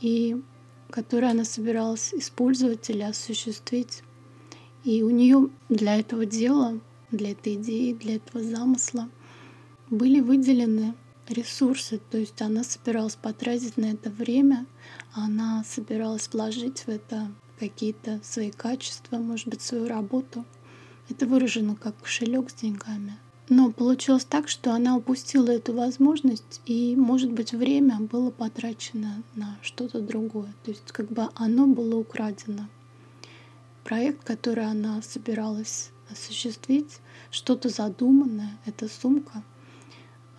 и 0.00 0.42
который 0.90 1.30
она 1.30 1.44
собиралась 1.44 2.12
использовать 2.14 2.88
или 2.90 3.02
осуществить. 3.02 4.02
И 4.84 5.02
у 5.02 5.10
нее 5.10 5.48
для 5.68 5.98
этого 5.98 6.26
дела, 6.26 6.80
для 7.10 7.32
этой 7.32 7.54
идеи, 7.54 7.92
для 7.92 8.16
этого 8.16 8.42
замысла 8.42 9.08
были 9.90 10.20
выделены 10.20 10.94
ресурсы, 11.28 12.00
то 12.10 12.18
есть 12.18 12.40
она 12.42 12.64
собиралась 12.64 13.16
потратить 13.16 13.76
на 13.76 13.86
это 13.86 14.10
время, 14.10 14.66
она 15.12 15.64
собиралась 15.64 16.28
вложить 16.32 16.80
в 16.80 16.88
это 16.88 17.30
какие-то 17.58 18.20
свои 18.22 18.50
качества, 18.50 19.16
может 19.18 19.48
быть, 19.48 19.62
свою 19.62 19.86
работу— 19.88 20.44
это 21.08 21.26
выражено 21.26 21.76
как 21.76 21.98
кошелек 21.98 22.50
с 22.50 22.54
деньгами. 22.54 23.18
Но 23.48 23.70
получилось 23.72 24.24
так, 24.24 24.48
что 24.48 24.72
она 24.72 24.96
упустила 24.96 25.50
эту 25.50 25.74
возможность, 25.74 26.62
и, 26.64 26.96
может 26.96 27.30
быть, 27.30 27.52
время 27.52 28.00
было 28.00 28.30
потрачено 28.30 29.22
на 29.34 29.58
что-то 29.60 30.00
другое. 30.00 30.54
То 30.64 30.70
есть 30.70 30.92
как 30.92 31.10
бы 31.10 31.28
оно 31.34 31.66
было 31.66 31.96
украдено. 31.96 32.68
Проект, 33.82 34.24
который 34.24 34.64
она 34.64 35.02
собиралась 35.02 35.90
осуществить, 36.10 37.00
что-то 37.30 37.68
задуманное, 37.68 38.58
эта 38.64 38.88
сумка, 38.88 39.42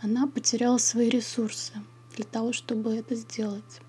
она 0.01 0.25
потеряла 0.25 0.79
свои 0.79 1.09
ресурсы 1.09 1.73
для 2.15 2.25
того, 2.25 2.53
чтобы 2.53 2.95
это 2.95 3.13
сделать. 3.15 3.81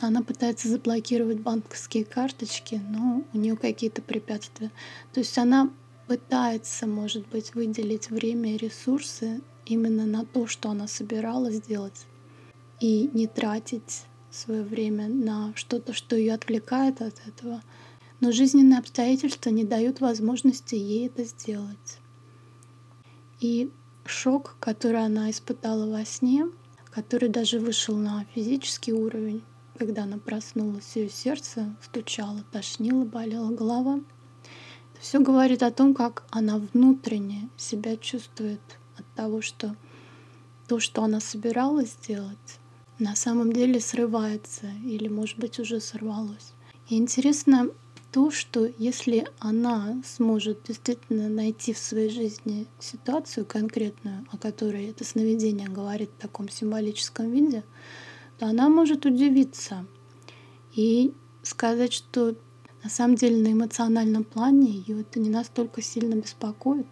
Она 0.00 0.22
пытается 0.22 0.68
заблокировать 0.68 1.40
банковские 1.40 2.04
карточки, 2.04 2.80
но 2.88 3.24
у 3.32 3.38
нее 3.38 3.56
какие-то 3.56 4.00
препятствия. 4.00 4.70
То 5.12 5.20
есть 5.20 5.36
она 5.38 5.70
пытается, 6.08 6.86
может 6.86 7.28
быть, 7.28 7.54
выделить 7.54 8.10
время 8.10 8.54
и 8.54 8.56
ресурсы 8.56 9.42
именно 9.66 10.06
на 10.06 10.24
то, 10.24 10.46
что 10.46 10.70
она 10.70 10.88
собиралась 10.88 11.56
сделать, 11.56 12.06
и 12.80 13.10
не 13.12 13.26
тратить 13.26 14.04
свое 14.30 14.62
время 14.62 15.08
на 15.08 15.52
что-то, 15.54 15.92
что 15.92 16.16
ее 16.16 16.34
отвлекает 16.34 17.02
от 17.02 17.20
этого. 17.26 17.62
Но 18.20 18.32
жизненные 18.32 18.78
обстоятельства 18.78 19.50
не 19.50 19.64
дают 19.64 20.00
возможности 20.00 20.74
ей 20.74 21.06
это 21.06 21.24
сделать. 21.24 21.98
И 23.40 23.70
шок, 24.06 24.56
который 24.58 25.04
она 25.04 25.30
испытала 25.30 25.88
во 25.88 26.04
сне, 26.04 26.46
который 26.90 27.28
даже 27.28 27.60
вышел 27.60 27.96
на 27.96 28.24
физический 28.34 28.92
уровень, 28.92 29.42
когда 29.78 30.04
она 30.04 30.18
проснулась, 30.18 30.96
ее 30.96 31.08
сердце 31.08 31.76
стучало, 31.82 32.44
тошнило, 32.50 33.04
болела 33.04 33.50
голова. 33.50 34.00
Все 35.00 35.20
говорит 35.20 35.62
о 35.62 35.70
том, 35.70 35.94
как 35.94 36.24
она 36.30 36.58
внутренне 36.58 37.48
себя 37.56 37.96
чувствует 37.96 38.60
от 38.96 39.06
того, 39.14 39.40
что 39.42 39.76
то, 40.66 40.80
что 40.80 41.02
она 41.02 41.20
собиралась 41.20 41.92
сделать, 42.02 42.58
на 42.98 43.14
самом 43.14 43.52
деле 43.52 43.80
срывается 43.80 44.66
или, 44.84 45.08
может 45.08 45.38
быть, 45.38 45.60
уже 45.60 45.80
сорвалось. 45.80 46.52
И 46.88 46.96
интересно 46.96 47.70
то, 48.10 48.30
что 48.30 48.68
если 48.78 49.28
она 49.38 50.02
сможет 50.04 50.64
действительно 50.66 51.28
найти 51.28 51.72
в 51.72 51.78
своей 51.78 52.08
жизни 52.08 52.66
ситуацию 52.80 53.46
конкретную, 53.46 54.26
о 54.32 54.38
которой 54.38 54.90
это 54.90 55.04
сновидение 55.04 55.68
говорит 55.68 56.10
в 56.10 56.20
таком 56.20 56.48
символическом 56.48 57.30
виде, 57.30 57.64
то 58.38 58.46
она 58.46 58.68
может 58.68 59.04
удивиться 59.04 59.86
и 60.74 61.12
сказать, 61.42 61.92
что 61.92 62.34
на 62.88 62.92
самом 62.94 63.16
деле 63.16 63.36
на 63.36 63.52
эмоциональном 63.52 64.24
плане 64.24 64.70
ее 64.70 65.02
это 65.02 65.20
не 65.20 65.28
настолько 65.28 65.82
сильно 65.82 66.14
беспокоит. 66.14 66.86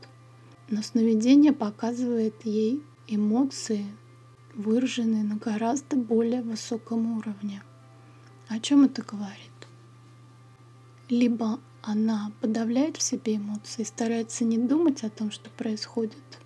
Но 0.68 0.82
сновидение 0.82 1.54
показывает 1.54 2.34
ей 2.44 2.82
эмоции, 3.06 3.86
выраженные 4.54 5.24
на 5.24 5.36
гораздо 5.36 5.96
более 5.96 6.42
высоком 6.42 7.16
уровне. 7.16 7.62
О 8.48 8.60
чем 8.60 8.84
это 8.84 9.00
говорит? 9.00 9.56
Либо 11.08 11.60
она 11.80 12.30
подавляет 12.42 12.98
в 12.98 13.02
себе 13.02 13.36
эмоции, 13.36 13.82
старается 13.82 14.44
не 14.44 14.58
думать 14.58 15.02
о 15.02 15.08
том, 15.08 15.30
что 15.30 15.48
происходит, 15.48 16.40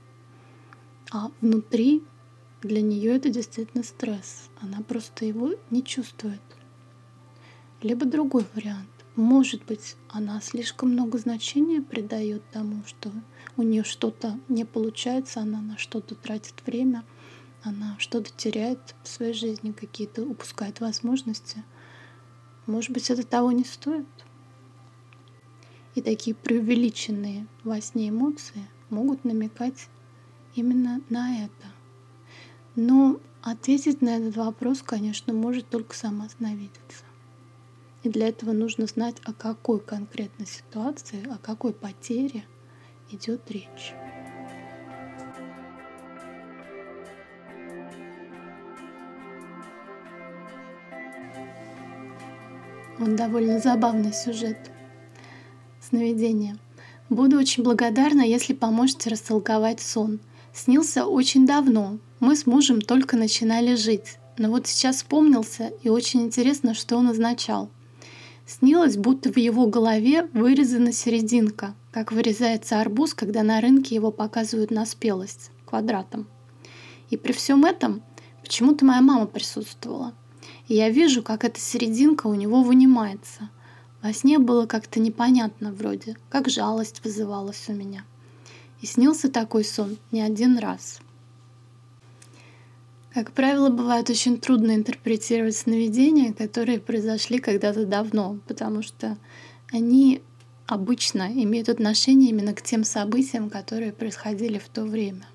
а 1.10 1.32
внутри 1.40 2.04
для 2.62 2.82
нее 2.82 3.16
это 3.16 3.30
действительно 3.30 3.82
стресс. 3.82 4.48
Она 4.60 4.80
просто 4.82 5.24
его 5.24 5.54
не 5.70 5.82
чувствует. 5.82 6.40
Либо 7.82 8.06
другой 8.06 8.46
вариант. 8.54 8.86
Может 9.16 9.64
быть, 9.64 9.96
она 10.08 10.40
слишком 10.40 10.90
много 10.90 11.18
значения 11.18 11.82
придает 11.82 12.42
тому, 12.52 12.84
что 12.86 13.10
у 13.56 13.62
нее 13.62 13.82
что-то 13.82 14.38
не 14.48 14.64
получается, 14.64 15.40
она 15.40 15.60
на 15.60 15.76
что-то 15.78 16.14
тратит 16.14 16.54
время, 16.64 17.04
она 17.62 17.96
что-то 17.98 18.30
теряет 18.36 18.94
в 19.02 19.08
своей 19.08 19.32
жизни, 19.32 19.72
какие-то 19.72 20.22
упускает 20.22 20.80
возможности. 20.80 21.64
Может 22.66 22.92
быть, 22.92 23.10
это 23.10 23.26
того 23.26 23.50
не 23.50 23.64
стоит. 23.64 24.06
И 25.96 26.02
такие 26.02 26.36
преувеличенные 26.36 27.48
во 27.64 27.80
сне 27.80 28.10
эмоции 28.10 28.68
могут 28.90 29.24
намекать 29.24 29.88
именно 30.54 31.00
на 31.10 31.44
это. 31.44 31.66
Но 32.76 33.20
ответить 33.42 34.02
на 34.02 34.16
этот 34.16 34.36
вопрос, 34.36 34.82
конечно, 34.82 35.32
может 35.32 35.68
только 35.68 35.96
сама 35.96 36.28
сновидица. 36.28 37.09
И 38.02 38.08
для 38.08 38.28
этого 38.28 38.52
нужно 38.52 38.86
знать, 38.86 39.16
о 39.24 39.32
какой 39.32 39.78
конкретной 39.80 40.46
ситуации, 40.46 41.22
о 41.30 41.38
какой 41.38 41.72
потере 41.72 42.44
идет 43.10 43.50
речь. 43.50 43.94
Он 52.98 53.16
довольно 53.16 53.58
забавный 53.58 54.12
сюжет 54.12 54.58
сновидения. 55.80 56.58
Буду 57.08 57.38
очень 57.38 57.62
благодарна, 57.62 58.22
если 58.22 58.52
поможете 58.52 59.10
растолковать 59.10 59.80
сон. 59.80 60.20
Снился 60.52 61.06
очень 61.06 61.46
давно. 61.46 61.98
Мы 62.20 62.36
с 62.36 62.46
мужем 62.46 62.80
только 62.80 63.16
начинали 63.16 63.74
жить. 63.74 64.18
Но 64.38 64.50
вот 64.50 64.66
сейчас 64.66 64.96
вспомнился, 64.96 65.72
и 65.82 65.88
очень 65.88 66.22
интересно, 66.22 66.74
что 66.74 66.96
он 66.96 67.08
означал. 67.08 67.68
Снилось, 68.50 68.96
будто 68.96 69.30
в 69.32 69.36
его 69.36 69.66
голове 69.66 70.28
вырезана 70.32 70.92
серединка, 70.92 71.74
как 71.92 72.10
вырезается 72.10 72.80
арбуз, 72.80 73.14
когда 73.14 73.42
на 73.42 73.60
рынке 73.60 73.94
его 73.94 74.10
показывают 74.10 74.70
на 74.70 74.84
спелость, 74.86 75.50
квадратом. 75.64 76.26
И 77.10 77.16
при 77.16 77.32
всем 77.32 77.64
этом 77.64 78.02
почему-то 78.42 78.84
моя 78.84 79.02
мама 79.02 79.26
присутствовала. 79.26 80.14
И 80.66 80.74
я 80.74 80.90
вижу, 80.90 81.22
как 81.22 81.44
эта 81.44 81.60
серединка 81.60 82.26
у 82.26 82.34
него 82.34 82.62
вынимается– 82.62 83.50
во 84.02 84.14
сне 84.14 84.38
было 84.38 84.64
как-то 84.64 84.98
непонятно 84.98 85.72
вроде, 85.72 86.16
как 86.30 86.48
жалость 86.48 87.04
вызывалась 87.04 87.68
у 87.68 87.72
меня. 87.72 88.04
И 88.80 88.86
снился 88.86 89.30
такой 89.30 89.62
сон 89.62 89.98
не 90.10 90.22
один 90.22 90.56
раз. 90.56 91.00
Как 93.12 93.32
правило, 93.32 93.70
бывает 93.70 94.08
очень 94.08 94.38
трудно 94.38 94.74
интерпретировать 94.74 95.56
сновидения, 95.56 96.32
которые 96.32 96.78
произошли 96.78 97.38
когда-то 97.38 97.84
давно, 97.84 98.38
потому 98.46 98.82
что 98.82 99.18
они 99.72 100.22
обычно 100.66 101.28
имеют 101.32 101.68
отношение 101.68 102.30
именно 102.30 102.54
к 102.54 102.62
тем 102.62 102.84
событиям, 102.84 103.50
которые 103.50 103.92
происходили 103.92 104.58
в 104.58 104.68
то 104.68 104.84
время. 104.84 105.26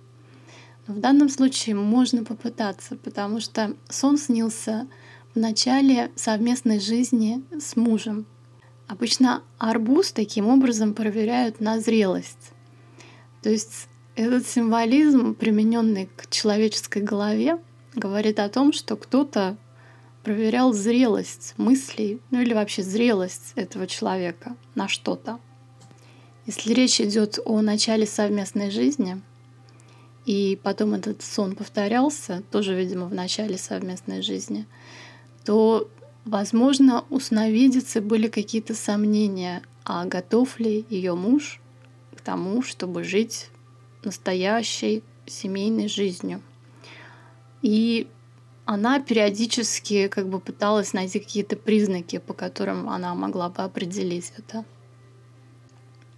Но 0.88 0.94
в 0.94 1.00
данном 1.00 1.30
случае 1.30 1.76
можно 1.76 2.24
попытаться, 2.24 2.96
потому 2.96 3.42
что 3.42 3.76
сон 3.90 4.18
снился 4.18 4.88
в 5.34 5.40
начале 5.40 6.12
совместной 6.16 6.80
жизни 6.80 7.44
с 7.60 7.76
мужем, 7.76 8.26
Обычно 8.88 9.42
арбуз 9.58 10.12
таким 10.12 10.48
образом 10.48 10.94
проверяют 10.94 11.60
на 11.60 11.80
зрелость. 11.80 12.52
То 13.42 13.50
есть 13.50 13.88
этот 14.16 14.48
символизм, 14.48 15.36
примененный 15.36 16.10
к 16.16 16.30
человеческой 16.30 17.02
голове, 17.02 17.60
говорит 17.94 18.40
о 18.40 18.50
том, 18.50 18.74
что 18.74 18.96
кто-то 18.96 19.58
проверял 20.24 20.74
зрелость 20.74 21.54
мыслей, 21.58 22.20
ну 22.32 22.42
или 22.42 22.54
вообще 22.54 22.82
зрелость 22.82 23.54
этого 23.56 23.88
человека 23.88 24.56
на 24.74 24.88
что-то. 24.88 25.40
Если 26.46 26.74
речь 26.74 27.02
идет 27.02 27.40
о 27.46 27.62
начале 27.62 28.06
совместной 28.06 28.72
жизни, 28.72 29.22
и 30.26 30.60
потом 30.64 30.96
этот 30.96 31.22
сон 31.22 31.56
повторялся, 31.56 32.44
тоже, 32.52 32.76
видимо, 32.76 33.06
в 33.06 33.14
начале 33.14 33.58
совместной 33.58 34.22
жизни, 34.22 34.66
то 35.44 35.88
Возможно, 36.26 37.06
у 37.12 37.20
сновидицы 37.20 38.02
были 38.02 38.28
какие-то 38.28 38.74
сомнения, 38.74 39.62
а 39.84 40.06
готов 40.06 40.60
ли 40.60 40.84
ее 40.90 41.14
муж 41.14 41.62
к 42.16 42.22
тому, 42.22 42.64
чтобы 42.64 43.04
жить 43.04 43.50
настоящей 44.06 45.04
семейной 45.26 45.88
жизнью. 45.88 46.42
И 47.62 48.08
она 48.66 49.00
периодически 49.00 50.08
как 50.08 50.28
бы 50.28 50.40
пыталась 50.40 50.94
найти 50.94 51.20
какие-то 51.20 51.56
признаки, 51.56 52.18
по 52.18 52.34
которым 52.34 52.90
она 52.90 53.14
могла 53.14 53.50
бы 53.50 53.64
определить 53.64 54.34
это. 54.38 54.66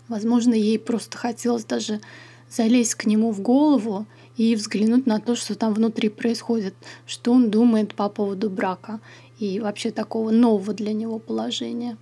Возможно, 0.08 0.54
ей 0.54 0.80
просто 0.80 1.18
хотелось 1.18 1.66
даже 1.66 2.00
залезть 2.50 2.96
к 2.96 3.06
нему 3.06 3.32
в 3.32 3.42
голову 3.42 4.06
и 4.38 4.56
взглянуть 4.56 5.06
на 5.06 5.20
то, 5.20 5.36
что 5.36 5.56
там 5.56 5.74
внутри 5.74 6.08
происходит, 6.10 6.74
что 7.06 7.34
он 7.34 7.50
думает 7.50 7.94
по 7.94 8.08
поводу 8.08 8.50
брака 8.50 9.02
и 9.40 9.60
вообще 9.60 9.92
такого 9.92 10.32
нового 10.32 10.74
для 10.74 10.94
него 10.94 11.20
положения. 11.20 11.98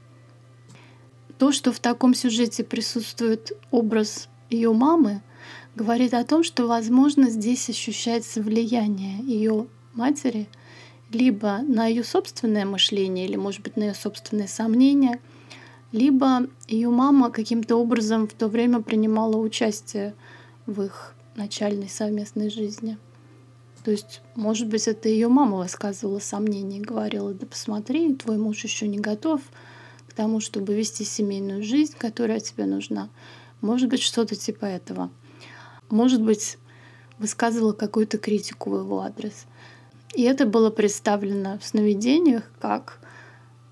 То, 1.39 1.51
что 1.51 1.71
в 1.71 1.79
таком 1.79 2.13
сюжете 2.13 2.63
присутствует 2.63 3.51
образ 3.71 4.29
ее 4.49 4.71
мамы, 4.71 5.21
говорит 5.75 6.13
о 6.13 6.23
том, 6.23 6.43
что, 6.43 6.67
возможно, 6.67 7.29
здесь 7.29 7.69
ощущается 7.69 8.41
влияние 8.41 9.19
ее 9.23 9.67
матери 9.93 10.47
либо 11.11 11.59
на 11.59 11.85
ее 11.87 12.03
собственное 12.03 12.65
мышление, 12.65 13.25
или, 13.25 13.35
может 13.35 13.61
быть, 13.61 13.77
на 13.77 13.83
ее 13.83 13.93
собственные 13.93 14.47
сомнения, 14.47 15.19
либо 15.91 16.47
ее 16.67 16.89
мама 16.89 17.29
каким-то 17.29 17.75
образом 17.75 18.27
в 18.27 18.33
то 18.33 18.47
время 18.47 18.81
принимала 18.81 19.37
участие 19.37 20.15
в 20.65 20.81
их 20.81 21.13
начальной 21.35 21.89
совместной 21.89 22.49
жизни. 22.49 22.97
То 23.83 23.91
есть, 23.91 24.21
может 24.35 24.67
быть, 24.67 24.87
это 24.87 25.09
ее 25.09 25.27
мама 25.27 25.57
высказывала 25.57 26.19
сомнения 26.19 26.79
и 26.79 26.81
говорила, 26.81 27.33
да 27.33 27.45
посмотри, 27.45 28.15
твой 28.15 28.37
муж 28.37 28.63
еще 28.63 28.87
не 28.87 28.97
готов 28.97 29.41
к 30.07 30.13
тому, 30.13 30.39
чтобы 30.39 30.73
вести 30.73 31.03
семейную 31.03 31.63
жизнь, 31.63 31.93
которая 31.97 32.39
тебе 32.39 32.65
нужна. 32.65 33.09
Может 33.61 33.89
быть, 33.89 34.01
что-то 34.01 34.35
типа 34.35 34.65
этого. 34.65 35.11
Может 35.89 36.21
быть, 36.21 36.57
высказывала 37.17 37.73
какую-то 37.73 38.17
критику 38.17 38.71
в 38.71 38.79
его 38.79 39.01
адрес. 39.01 39.45
И 40.13 40.23
это 40.23 40.45
было 40.45 40.69
представлено 40.69 41.57
в 41.59 41.65
сновидениях 41.65 42.43
как 42.59 42.99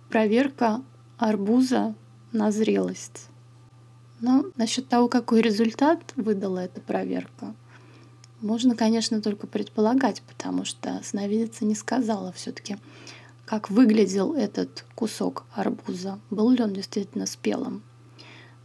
проверка 0.10 0.82
арбуза 1.18 1.96
на 2.32 2.52
зрелость. 2.52 3.28
Но 4.20 4.46
насчет 4.56 4.88
того, 4.88 5.08
какой 5.08 5.42
результат 5.42 6.14
выдала 6.16 6.60
эта 6.60 6.82
проверка, 6.82 7.56
можно, 8.42 8.76
конечно, 8.76 9.22
только 9.22 9.48
предполагать, 9.48 10.22
потому 10.22 10.66
что 10.66 11.00
сновидица 11.04 11.66
не 11.66 11.76
сказала 11.76 12.32
все-таки, 12.34 12.78
как 13.46 13.70
выглядел 13.70 14.34
этот 14.34 14.86
кусок 14.96 15.46
арбуза, 15.54 16.20
был 16.30 16.50
ли 16.52 16.62
он 16.62 16.74
действительно 16.74 17.26
спелым. 17.26 17.84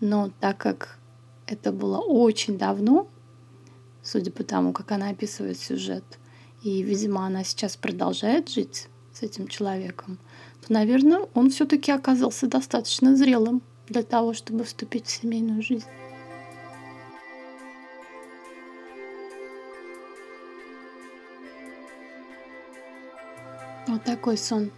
Но 0.01 0.31
так 0.41 0.59
как 0.59 0.99
это 1.47 1.73
было 1.73 1.99
очень 1.99 2.59
давно, 2.59 3.09
судя 4.11 4.31
по 4.31 4.43
тому, 4.43 4.73
как 4.73 4.91
она 4.93 5.11
описывает 5.11 5.59
сюжет, 5.59 6.05
и, 6.63 6.83
видимо, 6.83 7.27
она 7.27 7.45
сейчас 7.45 7.77
продолжает 7.77 8.49
жить 8.49 8.89
с 9.13 9.23
этим 9.23 9.49
человеком, 9.49 10.19
то, 10.67 10.73
наверное, 10.73 11.29
он 11.35 11.51
все-таки 11.51 11.93
оказался 11.93 12.47
достаточно 12.47 13.17
зрелым 13.17 13.63
для 13.87 14.03
того, 14.03 14.33
чтобы 14.33 14.65
вступить 14.65 15.07
в 15.07 15.11
семейную 15.11 15.63
жизнь. 15.63 15.87
Вот 23.87 24.05
такой 24.05 24.39
сон. 24.39 24.71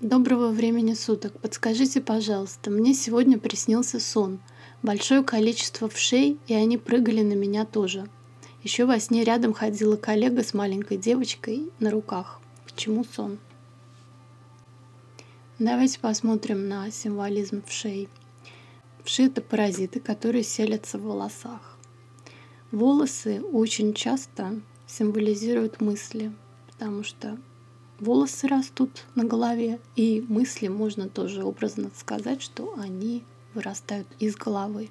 Доброго 0.00 0.48
времени 0.48 0.92
суток. 0.92 1.38
Подскажите, 1.40 2.00
пожалуйста, 2.02 2.70
мне 2.70 2.92
сегодня 2.92 3.38
приснился 3.38 4.00
сон. 4.00 4.40
Большое 4.82 5.22
количество 5.22 5.88
вшей, 5.88 6.38
и 6.46 6.54
они 6.54 6.76
прыгали 6.76 7.22
на 7.22 7.34
меня 7.34 7.64
тоже. 7.64 8.08
Еще 8.66 8.84
во 8.84 8.98
сне 8.98 9.22
рядом 9.22 9.52
ходила 9.52 9.94
коллега 9.94 10.42
с 10.42 10.52
маленькой 10.52 10.96
девочкой 10.96 11.70
на 11.78 11.88
руках. 11.88 12.40
К 12.66 12.74
чему 12.74 13.04
сон? 13.04 13.38
Давайте 15.60 16.00
посмотрим 16.00 16.68
на 16.68 16.90
символизм 16.90 17.62
вшей. 17.64 18.08
Вши— 19.04 19.22
это 19.26 19.40
паразиты, 19.40 20.00
которые 20.00 20.42
селятся 20.42 20.98
в 20.98 21.02
волосах. 21.02 21.78
Волосы 22.72 23.40
очень 23.40 23.94
часто 23.94 24.60
символизируют 24.88 25.80
мысли, 25.80 26.32
потому 26.72 27.04
что 27.04 27.38
волосы 28.00 28.48
растут 28.48 29.04
на 29.14 29.22
голове, 29.22 29.78
и 29.94 30.26
мысли 30.28 30.66
можно 30.66 31.08
тоже 31.08 31.44
образно 31.44 31.92
сказать, 31.94 32.42
что 32.42 32.74
они 32.76 33.22
вырастают 33.54 34.08
из 34.18 34.34
головы. 34.34 34.90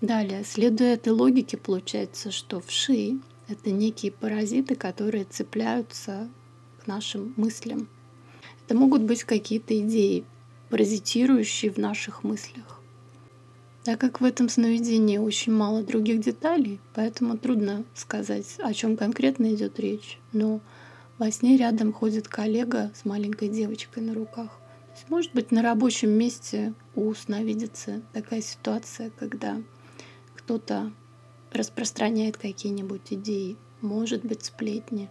Далее, 0.00 0.44
следуя 0.44 0.94
этой 0.94 1.12
логике, 1.12 1.58
получается, 1.58 2.30
что 2.30 2.60
вши— 2.60 3.18
это 3.48 3.70
некие 3.70 4.10
паразиты, 4.10 4.74
которые 4.74 5.24
цепляются 5.24 6.30
к 6.82 6.86
нашим 6.86 7.34
мыслям. 7.36 7.86
Это 8.64 8.74
могут 8.74 9.02
быть 9.02 9.24
какие-то 9.24 9.78
идеи, 9.78 10.24
паразитирующие 10.70 11.70
в 11.70 11.76
наших 11.76 12.24
мыслях. 12.24 12.80
Так 13.84 14.00
как 14.00 14.22
в 14.22 14.24
этом 14.24 14.48
сновидении 14.48 15.18
очень 15.18 15.52
мало 15.52 15.82
других 15.82 16.20
деталей, 16.20 16.80
поэтому 16.94 17.36
трудно 17.36 17.84
сказать, 17.94 18.56
о 18.58 18.72
чем 18.72 18.96
конкретно 18.96 19.52
идет 19.52 19.78
речь. 19.78 20.18
Но 20.32 20.60
во 21.18 21.30
сне 21.30 21.58
рядом 21.58 21.92
ходит 21.92 22.26
коллега 22.26 22.90
с 22.94 23.04
маленькой 23.04 23.48
девочкой 23.48 24.02
на 24.02 24.14
руках. 24.14 24.60
То 24.86 24.92
есть, 24.94 25.10
может 25.10 25.34
быть, 25.34 25.50
на 25.50 25.60
рабочем 25.60 26.10
месте 26.10 26.72
у 26.94 27.12
сновидицы 27.12 28.02
такая 28.12 28.40
ситуация, 28.40 29.10
когда 29.18 29.60
кто-то 30.50 30.90
распространяет 31.52 32.36
какие-нибудь 32.36 33.12
идеи, 33.12 33.56
может 33.82 34.24
быть, 34.24 34.46
сплетни, 34.46 35.08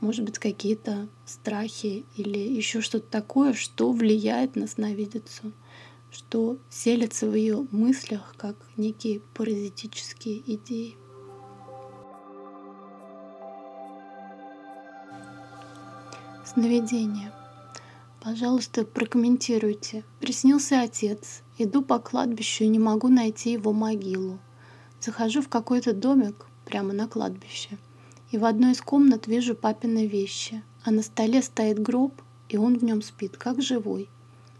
может 0.00 0.24
быть, 0.24 0.40
какие-то 0.40 1.08
страхи 1.24 2.04
или 2.16 2.38
еще 2.40 2.80
что-то 2.80 3.06
такое, 3.06 3.52
что 3.52 3.92
влияет 3.92 4.56
на 4.56 4.66
сновидицу, 4.66 5.52
что 6.10 6.58
селится 6.68 7.28
в 7.28 7.34
ее 7.36 7.64
мыслях 7.70 8.34
как 8.36 8.56
некие 8.76 9.20
паразитические 9.34 10.42
идеи. 10.52 10.96
Сновидение. 16.44 17.32
Пожалуйста, 18.20 18.84
прокомментируйте. 18.84 20.02
Приснился 20.18 20.80
отец. 20.80 21.42
Иду 21.56 21.82
по 21.82 22.00
кладбищу 22.00 22.64
и 22.64 22.68
не 22.68 22.80
могу 22.80 23.06
найти 23.06 23.52
его 23.52 23.72
могилу. 23.72 24.40
Захожу 25.04 25.42
в 25.42 25.48
какой-то 25.48 25.92
домик 25.92 26.46
прямо 26.64 26.92
на 26.92 27.08
кладбище. 27.08 27.76
И 28.30 28.38
в 28.38 28.44
одной 28.44 28.72
из 28.72 28.80
комнат 28.80 29.26
вижу 29.26 29.56
папины 29.56 30.06
вещи. 30.06 30.62
А 30.84 30.92
на 30.92 31.02
столе 31.02 31.42
стоит 31.42 31.80
гроб, 31.80 32.22
и 32.48 32.56
он 32.56 32.78
в 32.78 32.84
нем 32.84 33.02
спит, 33.02 33.36
как 33.36 33.60
живой. 33.60 34.08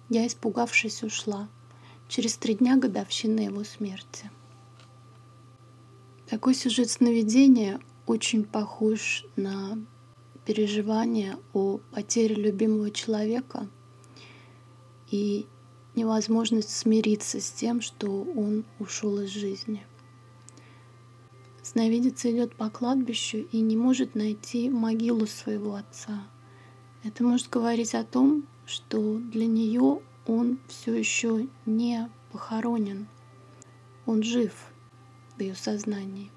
Я, 0.08 0.26
испугавшись, 0.26 1.04
ушла. 1.04 1.48
Через 2.08 2.36
три 2.36 2.54
дня 2.54 2.76
годовщина 2.76 3.40
его 3.40 3.62
смерти. 3.62 4.30
Такой 6.26 6.54
сюжет 6.54 6.90
сновидения 6.90 7.80
очень 8.06 8.44
похож 8.44 9.24
на 9.36 9.78
переживание 10.44 11.36
о 11.52 11.78
потере 11.92 12.34
любимого 12.34 12.90
человека 12.90 13.68
и 15.08 15.46
невозможность 15.94 16.76
смириться 16.76 17.40
с 17.40 17.52
тем, 17.52 17.80
что 17.80 18.22
он 18.34 18.64
ушел 18.80 19.20
из 19.20 19.30
жизни. 19.30 19.86
Сновидица 21.72 22.30
идет 22.30 22.54
по 22.54 22.68
кладбищу 22.68 23.38
и 23.50 23.60
не 23.62 23.78
может 23.78 24.14
найти 24.14 24.68
могилу 24.68 25.26
своего 25.26 25.76
отца. 25.76 26.28
Это 27.02 27.24
может 27.24 27.48
говорить 27.48 27.94
о 27.94 28.04
том, 28.04 28.46
что 28.66 29.16
для 29.16 29.46
нее 29.46 30.02
он 30.26 30.58
все 30.68 30.94
еще 30.94 31.48
не 31.64 32.10
похоронен. 32.30 33.08
Он 34.04 34.22
жив 34.22 34.52
в 35.38 35.40
ее 35.40 35.54
сознании. 35.54 36.30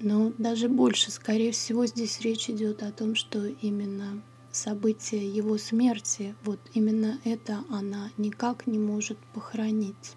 Но 0.00 0.32
даже 0.38 0.68
больше, 0.68 1.12
скорее 1.12 1.52
всего, 1.52 1.86
здесь 1.86 2.20
речь 2.22 2.50
идет 2.50 2.82
о 2.82 2.90
том, 2.90 3.14
что 3.14 3.46
именно 3.46 4.20
событие 4.50 5.24
его 5.24 5.56
смерти, 5.56 6.34
вот 6.42 6.58
именно 6.74 7.20
это 7.22 7.62
она 7.70 8.10
никак 8.16 8.66
не 8.66 8.80
может 8.80 9.18
похоронить. 9.34 10.16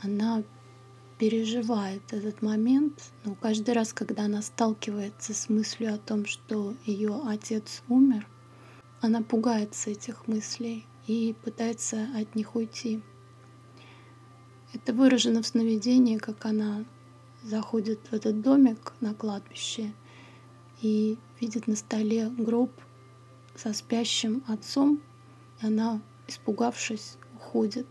Она 0.00 0.44
переживает 1.18 2.12
этот 2.12 2.42
момент, 2.42 3.10
но 3.24 3.34
каждый 3.34 3.74
раз, 3.74 3.92
когда 3.92 4.24
она 4.24 4.40
сталкивается 4.40 5.34
с 5.34 5.48
мыслью 5.48 5.94
о 5.94 5.98
том, 5.98 6.26
что 6.26 6.74
ее 6.86 7.20
отец 7.26 7.82
умер, 7.88 8.26
она 9.00 9.22
пугается 9.22 9.90
этих 9.90 10.28
мыслей 10.28 10.86
и 11.06 11.34
пытается 11.44 12.08
от 12.16 12.34
них 12.34 12.54
уйти. 12.54 13.02
Это 14.72 14.92
выражено 14.92 15.42
в 15.42 15.46
сновидении, 15.46 16.18
как 16.18 16.44
она 16.44 16.84
заходит 17.42 18.00
в 18.10 18.12
этот 18.12 18.40
домик 18.40 18.92
на 19.00 19.14
кладбище 19.14 19.92
и 20.82 21.18
видит 21.40 21.66
на 21.66 21.76
столе 21.76 22.28
гроб 22.28 22.70
со 23.56 23.72
спящим 23.72 24.44
отцом, 24.46 25.00
и 25.62 25.66
она, 25.66 26.00
испугавшись, 26.28 27.16
уходит. 27.34 27.86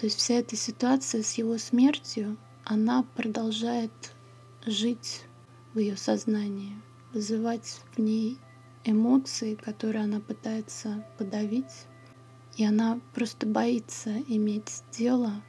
То 0.00 0.06
есть 0.06 0.18
вся 0.18 0.36
эта 0.36 0.56
ситуация 0.56 1.22
с 1.22 1.34
его 1.34 1.58
смертью, 1.58 2.38
она 2.64 3.04
продолжает 3.16 3.92
жить 4.64 5.24
в 5.74 5.78
ее 5.78 5.94
сознании, 5.94 6.74
вызывать 7.12 7.82
в 7.92 8.00
ней 8.00 8.38
эмоции, 8.82 9.56
которые 9.56 10.04
она 10.04 10.20
пытается 10.20 11.04
подавить. 11.18 11.84
И 12.56 12.64
она 12.64 12.98
просто 13.12 13.46
боится 13.46 14.18
иметь 14.26 14.82
дело 14.90 15.42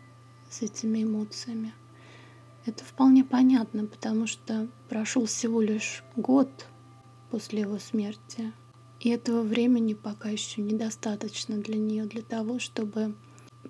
с 0.49 0.61
этими 0.61 1.03
эмоциями. 1.03 1.73
Это 2.65 2.83
вполне 2.83 3.23
понятно, 3.23 3.85
потому 3.85 4.27
что 4.27 4.67
прошел 4.89 5.27
всего 5.27 5.61
лишь 5.61 6.03
год 6.17 6.49
после 7.29 7.61
его 7.61 7.79
смерти. 7.79 8.51
И 8.99 9.11
этого 9.11 9.43
времени 9.43 9.93
пока 9.93 10.27
еще 10.27 10.61
недостаточно 10.61 11.55
для 11.55 11.77
нее 11.77 12.03
для 12.03 12.21
того, 12.21 12.59
чтобы 12.59 13.15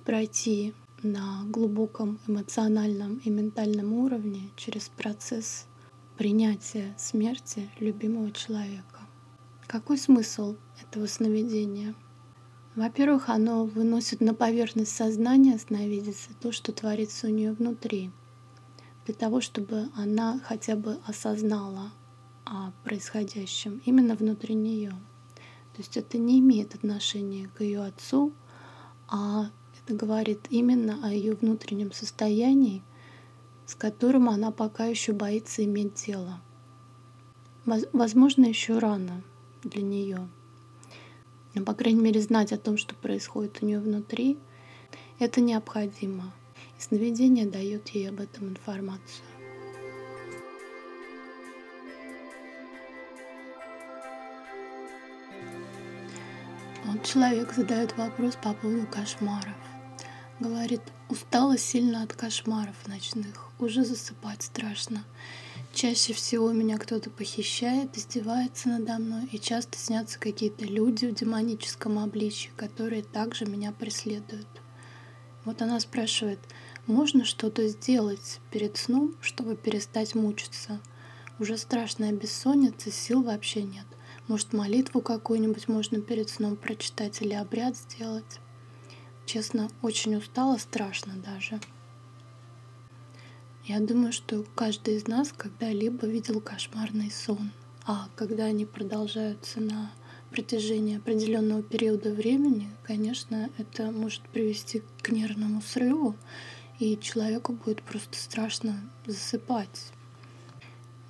пройти 0.03 0.73
на 1.03 1.43
глубоком 1.45 2.19
эмоциональном 2.27 3.17
и 3.23 3.29
ментальном 3.29 3.93
уровне 3.93 4.49
через 4.55 4.89
процесс 4.89 5.65
принятия 6.17 6.95
смерти 6.97 7.69
любимого 7.79 8.31
человека. 8.31 8.99
Какой 9.67 9.97
смысл 9.97 10.55
этого 10.81 11.07
сновидения? 11.07 11.95
Во-первых, 12.75 13.29
оно 13.29 13.65
выносит 13.65 14.21
на 14.21 14.33
поверхность 14.33 14.95
сознания 14.95 15.57
сновидицы 15.57 16.29
то, 16.39 16.51
что 16.51 16.71
творится 16.71 17.27
у 17.27 17.29
нее 17.29 17.53
внутри– 17.53 18.11
для 19.05 19.13
того, 19.15 19.41
чтобы 19.41 19.89
она 19.95 20.39
хотя 20.43 20.75
бы 20.75 20.99
осознала 21.05 21.91
о 22.45 22.71
происходящем 22.83 23.81
именно 23.85 24.15
внутри 24.15 24.55
нее. 24.55 24.91
То 25.73 25.79
есть 25.79 25.97
это 25.97 26.17
не 26.17 26.39
имеет 26.39 26.75
отношения 26.75 27.49
к 27.49 27.61
ее 27.61 27.83
отцу, 27.83 28.33
а 29.07 29.49
это 29.85 29.95
говорит 29.95 30.39
именно 30.49 30.99
о 31.03 31.11
ее 31.11 31.33
внутреннем 31.33 31.91
состоянии, 31.91 32.83
с 33.65 33.75
которым 33.75 34.29
она 34.29 34.51
пока 34.51 34.85
еще 34.85 35.13
боится 35.13 35.63
иметь 35.63 36.05
дело. 36.05 36.41
Возможно, 37.65 38.45
еще 38.45 38.79
рано 38.79 39.23
для 39.63 39.81
нее. 39.81 40.27
Но, 41.53 41.63
по 41.63 41.73
крайней 41.73 42.01
мере, 42.01 42.21
знать 42.21 42.53
о 42.53 42.57
том, 42.57 42.77
что 42.77 42.95
происходит 42.95 43.59
у 43.61 43.65
нее 43.65 43.79
внутри, 43.79 44.37
это 45.19 45.41
необходимо. 45.41 46.33
Сновидение 46.79 47.45
дает 47.45 47.89
ей 47.89 48.09
об 48.09 48.19
этом 48.19 48.49
информацию. 48.49 49.25
Вот 56.85 57.05
человек 57.05 57.53
задает 57.53 57.95
вопрос 57.97 58.35
по 58.35 58.53
поводу 58.53 58.87
кошмаров. 58.87 59.70
Говорит, 60.41 60.81
устала 61.07 61.55
сильно 61.55 62.01
от 62.01 62.13
кошмаров 62.13 62.87
ночных, 62.87 63.51
уже 63.59 63.85
засыпать 63.85 64.41
страшно. 64.41 65.05
Чаще 65.71 66.13
всего 66.13 66.51
меня 66.51 66.79
кто-то 66.79 67.11
похищает, 67.11 67.95
издевается 67.95 68.69
надо 68.69 68.97
мной, 68.97 69.29
и 69.31 69.37
часто 69.37 69.77
снятся 69.77 70.17
какие-то 70.17 70.65
люди 70.65 71.05
в 71.05 71.13
демоническом 71.13 71.99
обличье, 71.99 72.49
которые 72.55 73.03
также 73.03 73.45
меня 73.45 73.71
преследуют. 73.71 74.47
Вот 75.45 75.61
она 75.61 75.79
спрашивает, 75.79 76.39
можно 76.87 77.23
что-то 77.23 77.67
сделать 77.67 78.39
перед 78.49 78.77
сном, 78.77 79.13
чтобы 79.21 79.55
перестать 79.55 80.15
мучиться? 80.15 80.81
Уже 81.37 81.55
страшная 81.55 82.13
бессонница, 82.13 82.89
сил 82.89 83.21
вообще 83.21 83.61
нет. 83.61 83.85
Может, 84.27 84.53
молитву 84.53 85.01
какую-нибудь 85.01 85.67
можно 85.67 86.01
перед 86.01 86.31
сном 86.31 86.55
прочитать 86.55 87.21
или 87.21 87.35
обряд 87.35 87.77
сделать? 87.77 88.39
Честно, 89.33 89.69
очень 89.81 90.17
устала, 90.17 90.57
страшно 90.57 91.13
даже. 91.15 91.61
Я 93.63 93.79
думаю, 93.79 94.11
что 94.11 94.45
каждый 94.55 94.97
из 94.97 95.07
нас 95.07 95.31
когда-либо 95.31 96.05
видел 96.05 96.41
кошмарный 96.41 97.09
сон. 97.09 97.51
А 97.85 98.09
когда 98.17 98.43
они 98.43 98.65
продолжаются 98.65 99.61
на 99.61 99.89
протяжении 100.31 100.97
определенного 100.97 101.63
периода 101.63 102.11
времени, 102.11 102.69
конечно, 102.83 103.49
это 103.57 103.89
может 103.91 104.21
привести 104.23 104.83
к 105.01 105.11
нервному 105.11 105.61
срыву, 105.61 106.17
и 106.79 106.97
человеку 106.97 107.53
будет 107.53 107.83
просто 107.83 108.17
страшно 108.17 108.81
засыпать. 109.05 109.93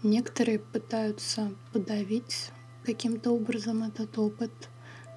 Некоторые 0.04 0.60
пытаются 0.60 1.56
подавить 1.74 2.52
каким-то 2.84 3.32
образом 3.32 3.82
этот 3.82 4.16
опыт, 4.20 4.52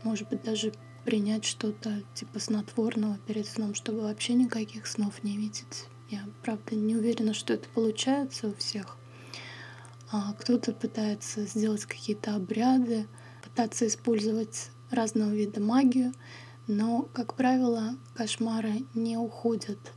может 0.05 0.31
быть, 0.31 0.43
даже 0.43 0.73
принять 1.05 1.45
что-то 1.45 2.03
типа 2.15 2.39
снотворного 2.39 3.19
перед 3.27 3.47
сном, 3.47 3.75
чтобы 3.75 4.03
вообще 4.03 4.35
никаких 4.35 4.87
снов 4.87 5.23
не 5.23 5.37
видеть. 5.37 5.87
Я, 6.11 6.25
правда, 6.43 6.75
не 6.75 6.97
уверена, 6.97 7.35
что 7.35 7.55
это 7.55 7.69
получается 7.69 8.49
у 8.49 8.55
всех. 8.55 8.97
А 10.11 10.33
кто-то 10.35 10.73
пытается 10.73 11.47
сделать 11.47 11.85
какие-то 11.87 12.35
обряды, 12.35 13.07
пытаться 13.43 13.87
использовать 13.87 14.71
разного 14.91 15.31
вида 15.31 15.61
магию, 15.61 16.13
но, 16.67 17.09
как 17.13 17.35
правило, 17.35 17.97
кошмары 18.15 18.85
не 18.95 19.17
уходят. 19.17 19.93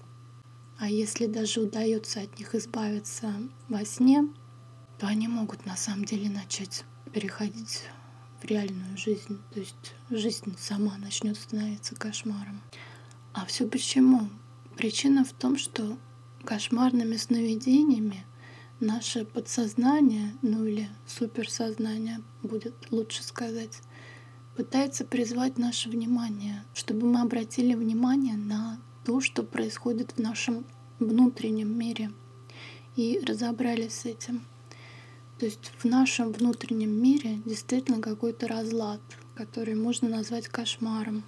А 0.80 0.90
если 0.90 1.26
даже 1.26 1.62
удается 1.62 2.22
от 2.22 2.38
них 2.38 2.54
избавиться 2.56 3.34
во 3.70 3.84
сне, 3.86 4.28
то 5.00 5.08
они 5.08 5.28
могут 5.28 5.66
на 5.66 5.76
самом 5.76 6.06
деле 6.06 6.30
начать 6.30 6.84
переходить 7.14 7.84
реальную 8.48 8.98
жизнь. 8.98 9.40
То 9.54 9.60
есть 9.60 9.96
жизнь 10.10 10.56
сама 10.58 10.98
начнет 10.98 11.38
становиться 11.38 11.96
кошмаром. 11.96 12.62
А 13.34 13.46
все 13.46 13.68
почему? 13.68 14.30
Причина 14.76 15.24
в 15.24 15.34
том, 15.34 15.58
что 15.58 15.98
кошмарными 16.44 17.18
сновидениями 17.18 18.26
наше 18.80 19.26
подсознание, 19.26 20.36
ну 20.42 20.66
или 20.66 20.90
суперсознание, 21.06 22.22
будет 22.44 22.74
лучше 22.92 23.24
сказать, 23.24 23.82
пытается 24.56 25.06
призвать 25.06 25.58
наше 25.58 25.90
внимание, 25.90 26.64
чтобы 26.74 27.08
мы 27.08 27.22
обратили 27.22 27.76
внимание 27.76 28.36
на 28.36 28.80
то, 29.06 29.22
что 29.22 29.44
происходит 29.44 30.12
в 30.12 30.20
нашем 30.20 30.66
внутреннем 31.00 31.78
мире 31.78 32.12
и 32.96 33.20
разобрались 33.26 33.94
с 33.94 34.06
этим. 34.06 34.42
То 35.40 35.46
есть 35.46 35.72
в 35.78 35.86
нашем 35.86 36.32
внутреннем 36.32 36.92
мире 36.92 37.40
действительно 37.46 38.02
какой-то 38.02 38.48
разлад, 38.48 39.02
который 39.36 39.76
можно 39.76 40.10
назвать 40.10 40.48
кошмаром. 40.48 41.24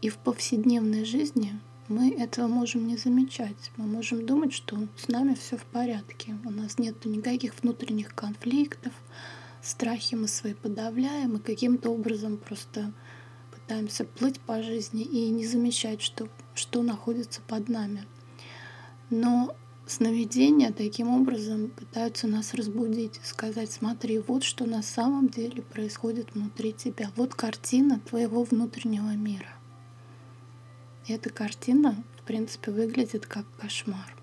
И 0.00 0.08
в 0.08 0.18
повседневной 0.18 1.04
жизни 1.04 1.58
мы 1.88 2.14
этого 2.14 2.46
можем 2.46 2.86
не 2.86 2.96
замечать. 2.96 3.72
Мы 3.76 3.86
можем 3.86 4.24
думать, 4.24 4.52
что 4.52 4.78
с 4.96 5.08
нами 5.08 5.34
все 5.34 5.56
в 5.56 5.64
порядке. 5.64 6.36
У 6.44 6.50
нас 6.50 6.78
нет 6.78 7.04
никаких 7.04 7.54
внутренних 7.60 8.14
конфликтов, 8.14 8.92
страхи 9.60 10.14
мы 10.14 10.28
свои 10.28 10.54
подавляем 10.54 11.36
и 11.36 11.40
каким-то 11.40 11.90
образом 11.90 12.36
просто 12.36 12.92
пытаемся 13.50 14.04
плыть 14.04 14.38
по 14.40 14.62
жизни 14.62 15.02
и 15.02 15.28
не 15.30 15.46
замечать, 15.46 16.00
что, 16.00 16.28
что 16.54 16.82
находится 16.82 17.40
под 17.46 17.68
нами. 17.68 18.06
Но 19.10 19.56
Сновидения 19.88 20.70
таким 20.70 21.08
образом 21.08 21.70
пытаются 21.70 22.28
нас 22.28 22.52
разбудить, 22.52 23.18
сказать, 23.24 23.72
смотри, 23.72 24.18
вот 24.18 24.44
что 24.44 24.66
на 24.66 24.82
самом 24.82 25.30
деле 25.30 25.62
происходит 25.62 26.34
внутри 26.34 26.74
тебя. 26.74 27.10
Вот 27.16 27.34
картина 27.34 27.98
твоего 28.00 28.42
внутреннего 28.42 29.16
мира. 29.16 29.48
И 31.06 31.14
эта 31.14 31.30
картина, 31.30 32.04
в 32.18 32.22
принципе, 32.24 32.70
выглядит 32.70 33.24
как 33.24 33.46
кошмар. 33.56 34.14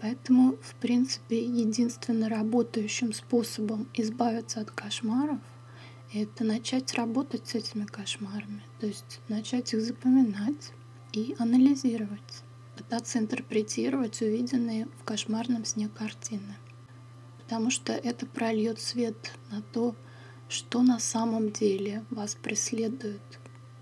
Поэтому, 0.00 0.56
в 0.60 0.74
принципе, 0.74 1.40
единственно 1.40 2.28
работающим 2.28 3.12
способом 3.12 3.86
избавиться 3.94 4.62
от 4.62 4.72
кошмаров— 4.72 5.38
это 6.12 6.42
начать 6.42 6.92
работать 6.94 7.46
с 7.46 7.54
этими 7.54 7.84
кошмарами, 7.84 8.64
то 8.80 8.88
есть 8.88 9.20
начать 9.28 9.72
их 9.74 9.80
запоминать 9.80 10.72
и 11.12 11.36
анализировать 11.38 12.42
пытаться 12.76 13.18
интерпретировать 13.18 14.20
увиденные 14.22 14.86
в 15.00 15.04
кошмарном 15.04 15.64
сне 15.64 15.88
картины. 15.88 16.56
Потому 17.38 17.70
что 17.70 17.92
это 17.92 18.26
прольет 18.26 18.80
свет 18.80 19.32
на 19.50 19.62
то, 19.62 19.94
что 20.48 20.82
на 20.82 20.98
самом 20.98 21.50
деле 21.50 22.04
вас 22.10 22.34
преследует, 22.34 23.20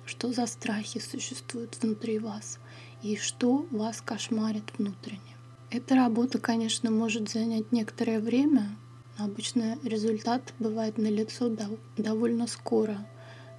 что 0.07 0.33
за 0.33 0.47
страхи 0.47 0.99
существуют 0.99 1.79
внутри 1.81 2.19
вас 2.19 2.59
и 3.03 3.17
что 3.17 3.67
вас 3.71 4.01
кошмарит 4.01 4.65
внутренне. 4.77 5.37
Эта 5.71 5.95
работа, 5.95 6.39
конечно, 6.39 6.91
может 6.91 7.31
занять 7.31 7.71
некоторое 7.71 8.19
время, 8.19 8.77
но 9.17 9.25
обычно 9.27 9.79
результат 9.85 10.53
бывает 10.59 10.99
налицо 10.99 11.49
довольно 11.97 12.47
скоро. 12.49 13.07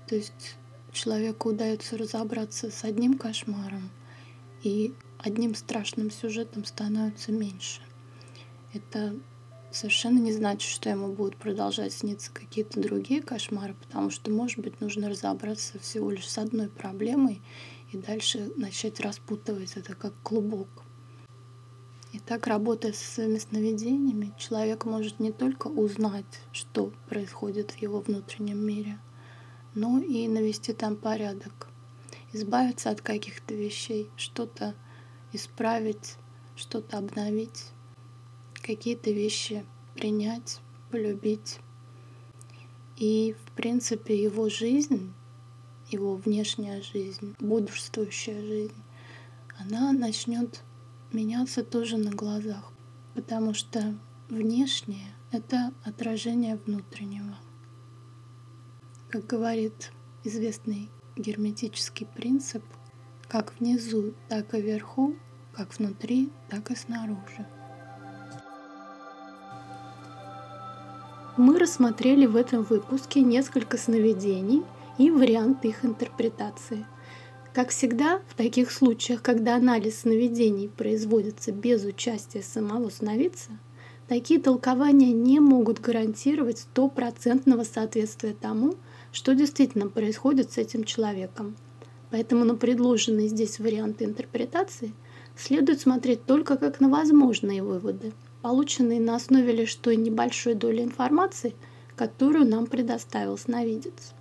То 0.07 0.15
есть 0.15 0.57
человеку 0.91 1.49
удается 1.49 1.97
разобраться 1.97 2.69
с 2.69 2.83
одним 2.83 3.17
кошмаром, 3.17 3.89
и 4.63 4.93
одним 5.23 5.55
страшным 5.55 6.11
сюжетом 6.11 6.65
становится 6.65 7.31
меньше. 7.31 7.81
Это 8.73 9.15
совершенно 9.71 10.19
не 10.19 10.33
значит, 10.33 10.69
что 10.69 10.89
ему 10.89 11.13
будут 11.13 11.37
продолжать 11.37 11.93
сниться 11.93 12.31
какие-то 12.31 12.81
другие 12.81 13.21
кошмары, 13.21 13.75
потому 13.75 14.09
что, 14.09 14.31
может 14.31 14.59
быть, 14.59 14.81
нужно 14.81 15.09
разобраться 15.09 15.79
всего 15.79 16.11
лишь 16.11 16.29
с 16.29 16.37
одной 16.37 16.69
проблемой 16.69 17.41
и 17.91 17.97
дальше 17.97 18.51
начать 18.55 18.99
распутывать 18.99 19.73
это 19.75 19.95
как 19.95 20.13
клубок. 20.23 20.67
И 22.13 22.19
так, 22.19 22.47
работая 22.47 22.91
со 22.91 23.05
своими 23.05 23.37
сновидениями, 23.37 24.33
человек 24.37 24.83
может 24.83 25.19
не 25.19 25.31
только 25.31 25.67
узнать, 25.67 26.41
что 26.51 26.91
происходит 27.07 27.71
в 27.71 27.77
его 27.77 28.01
внутреннем 28.01 28.57
мире, 28.57 28.99
но 29.75 29.99
и 29.99 30.27
навести 30.27 30.73
там 30.73 30.97
порядок, 30.97 31.69
избавиться 32.33 32.89
от 32.89 32.99
каких-то 32.99 33.53
вещей, 33.53 34.09
что-то 34.17 34.75
исправить, 35.33 36.15
что-то 36.55 36.97
обновить, 36.97 37.71
какие-то 38.53 39.11
вещи 39.11 39.65
принять, 39.95 40.59
полюбить. 40.89 41.59
И, 42.97 43.35
в 43.45 43.51
принципе, 43.51 44.21
его 44.21 44.49
жизнь, 44.49 45.13
его 45.89 46.15
внешняя 46.15 46.81
жизнь, 46.81 47.35
бодрствующая 47.39 48.41
жизнь, 48.41 48.83
она 49.57 49.91
начнет 49.91 50.63
меняться 51.11 51.63
тоже 51.63 51.97
на 51.97 52.11
глазах, 52.11 52.71
потому 53.15 53.53
что 53.53 53.97
внешнее— 54.29 55.15
это 55.31 55.73
отражение 55.83 56.59
внутреннего. 56.65 57.37
Как 59.09 59.25
говорит 59.25 59.91
известный 60.23 60.89
герметический 61.15 62.05
принцип— 62.05 62.63
как 63.31 63.53
внизу, 63.57 64.13
так 64.27 64.53
и 64.53 64.59
вверху, 64.59 65.15
как 65.53 65.79
внутри, 65.79 66.29
так 66.49 66.69
и 66.69 66.75
снаружи. 66.75 67.47
Мы 71.37 71.57
рассмотрели 71.57 72.25
в 72.25 72.35
этом 72.35 72.63
выпуске 72.63 73.21
несколько 73.21 73.77
сновидений 73.77 74.63
и 74.97 75.09
варианты 75.09 75.69
их 75.69 75.85
интерпретации. 75.85 76.85
Как 77.53 77.69
всегда, 77.69 78.19
в 78.27 78.33
таких 78.35 78.69
случаях, 78.69 79.21
когда 79.21 79.55
анализ 79.55 80.01
сновидений 80.01 80.67
производится 80.67 81.53
без 81.53 81.85
участия 81.85 82.41
самого 82.41 82.89
сновидца, 82.89 83.51
такие 84.09 84.41
толкования 84.41 85.13
не 85.13 85.39
могут 85.39 85.79
гарантировать 85.79 86.59
стопроцентного 86.59 87.63
соответствия 87.63 88.33
тому, 88.33 88.75
что 89.13 89.33
действительно 89.35 89.87
происходит 89.87 90.51
с 90.51 90.57
этим 90.57 90.83
человеком– 90.83 91.55
Поэтому 92.11 92.43
на 92.43 92.55
предложенные 92.55 93.29
здесь 93.29 93.59
варианты 93.59 94.03
интерпретации 94.03 94.93
следует 95.35 95.79
смотреть 95.79 96.25
только 96.25 96.57
как 96.57 96.81
на 96.81 96.89
возможные 96.89 97.63
выводы, 97.63 98.11
полученные 98.41 98.99
на 98.99 99.15
основе 99.15 99.53
лишь 99.53 99.73
той 99.75 99.95
небольшой 99.95 100.53
доли 100.53 100.83
информации, 100.83 101.55
которую 101.95 102.45
нам 102.45 102.67
предоставил 102.67 103.37
сновидец. 103.37 104.13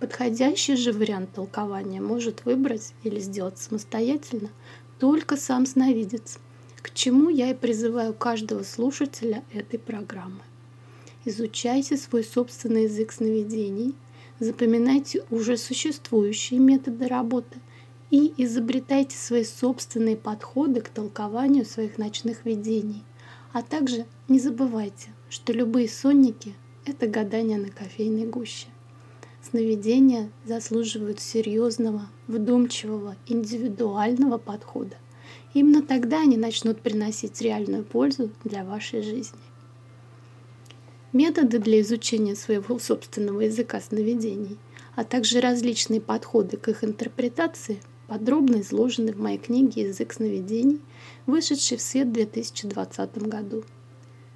Подходящий 0.00 0.76
же 0.76 0.92
вариант 0.92 1.32
толкования 1.32 2.00
может 2.00 2.44
выбрать 2.44 2.92
или 3.02 3.20
сделать 3.20 3.58
самостоятельно 3.58 4.50
только 4.98 5.36
сам 5.36 5.64
сновидец, 5.64 6.38
к 6.82 6.92
чему 6.92 7.30
я 7.30 7.50
и 7.50 7.54
призываю 7.54 8.14
каждого 8.14 8.62
слушателя 8.62 9.44
этой 9.52 9.78
программы. 9.78 10.40
Изучайте 11.24 11.96
свой 11.96 12.24
собственный 12.24 12.84
язык 12.84 13.12
сновидений, 13.12 13.94
запоминайте 14.40 15.24
уже 15.30 15.56
существующие 15.56 16.60
методы 16.60 17.08
работы 17.08 17.58
и 18.10 18.32
изобретайте 18.36 19.16
свои 19.16 19.44
собственные 19.44 20.16
подходы 20.16 20.80
к 20.80 20.88
толкованию 20.88 21.64
своих 21.64 21.98
ночных 21.98 22.44
видений. 22.44 23.02
А 23.52 23.62
также 23.62 24.06
не 24.28 24.38
забывайте, 24.38 25.08
что 25.28 25.52
любые 25.52 25.88
сонники– 25.88 26.54
это 26.84 27.06
гадание 27.06 27.58
на 27.58 27.70
кофейной 27.70 28.26
гуще. 28.26 28.68
Сновидения 29.42 30.30
заслуживают 30.44 31.20
серьезного, 31.20 32.08
вдумчивого, 32.26 33.16
индивидуального 33.26 34.38
подхода. 34.38 34.96
Именно 35.54 35.82
тогда 35.82 36.20
они 36.20 36.36
начнут 36.36 36.80
приносить 36.80 37.40
реальную 37.40 37.84
пользу 37.84 38.30
для 38.44 38.64
вашей 38.64 39.02
жизни. 39.02 39.38
Методы 41.16 41.58
для 41.58 41.80
изучения 41.80 42.36
своего 42.36 42.78
собственного 42.78 43.40
языка 43.40 43.80
сновидений, 43.80 44.58
а 44.96 45.02
также 45.02 45.40
различные 45.40 45.98
подходы 45.98 46.58
к 46.58 46.68
их 46.68 46.84
интерпретации 46.84 47.80
подробно 48.06 48.60
изложены 48.60 49.14
в 49.14 49.18
моей 49.18 49.38
книге 49.38 49.88
«Язык 49.88 50.12
сновидений», 50.12 50.78
вышедшей 51.24 51.78
в 51.78 51.80
свет 51.80 52.08
в 52.08 52.12
2020 52.12 53.16
году. 53.28 53.64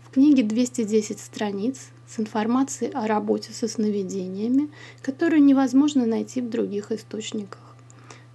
В 0.05 0.13
книге 0.13 0.43
210 0.43 1.21
страниц 1.21 1.91
с 2.09 2.19
информацией 2.19 2.93
о 2.95 3.07
работе 3.07 3.53
со 3.53 3.69
сновидениями, 3.69 4.71
которую 5.03 5.43
невозможно 5.43 6.07
найти 6.07 6.41
в 6.41 6.49
других 6.49 6.93
источниках. 6.93 7.77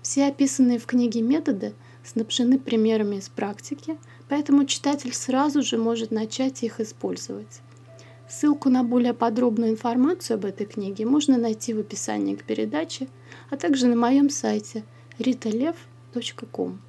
Все 0.03 0.27
описанные 0.27 0.77
в 0.77 0.86
книге 0.86 1.23
методы 1.23 1.73
снабжены 2.03 2.60
примерами 2.60 3.15
из 3.15 3.27
практики, 3.27 3.97
поэтому 4.29 4.65
читатель 4.65 5.15
сразу 5.15 5.63
же 5.63 5.79
может 5.79 6.12
начать 6.12 6.62
их 6.62 6.79
использовать. 6.79 7.62
Ссылку 8.28 8.70
на 8.70 8.84
более 8.84 9.14
подробную 9.14 9.72
информацию 9.72 10.36
об 10.36 10.46
этой 10.46 10.66
книге 10.66 11.06
можно 11.06 11.38
найти 11.38 11.74
в 11.74 11.80
описании 11.80 12.36
к 12.36 12.44
передаче, 12.44 13.08
а 13.50 13.58
также 13.58 13.88
на 13.88 13.96
моем 13.96 14.30
сайте 14.30 14.84
ritalev.com. 15.20 16.80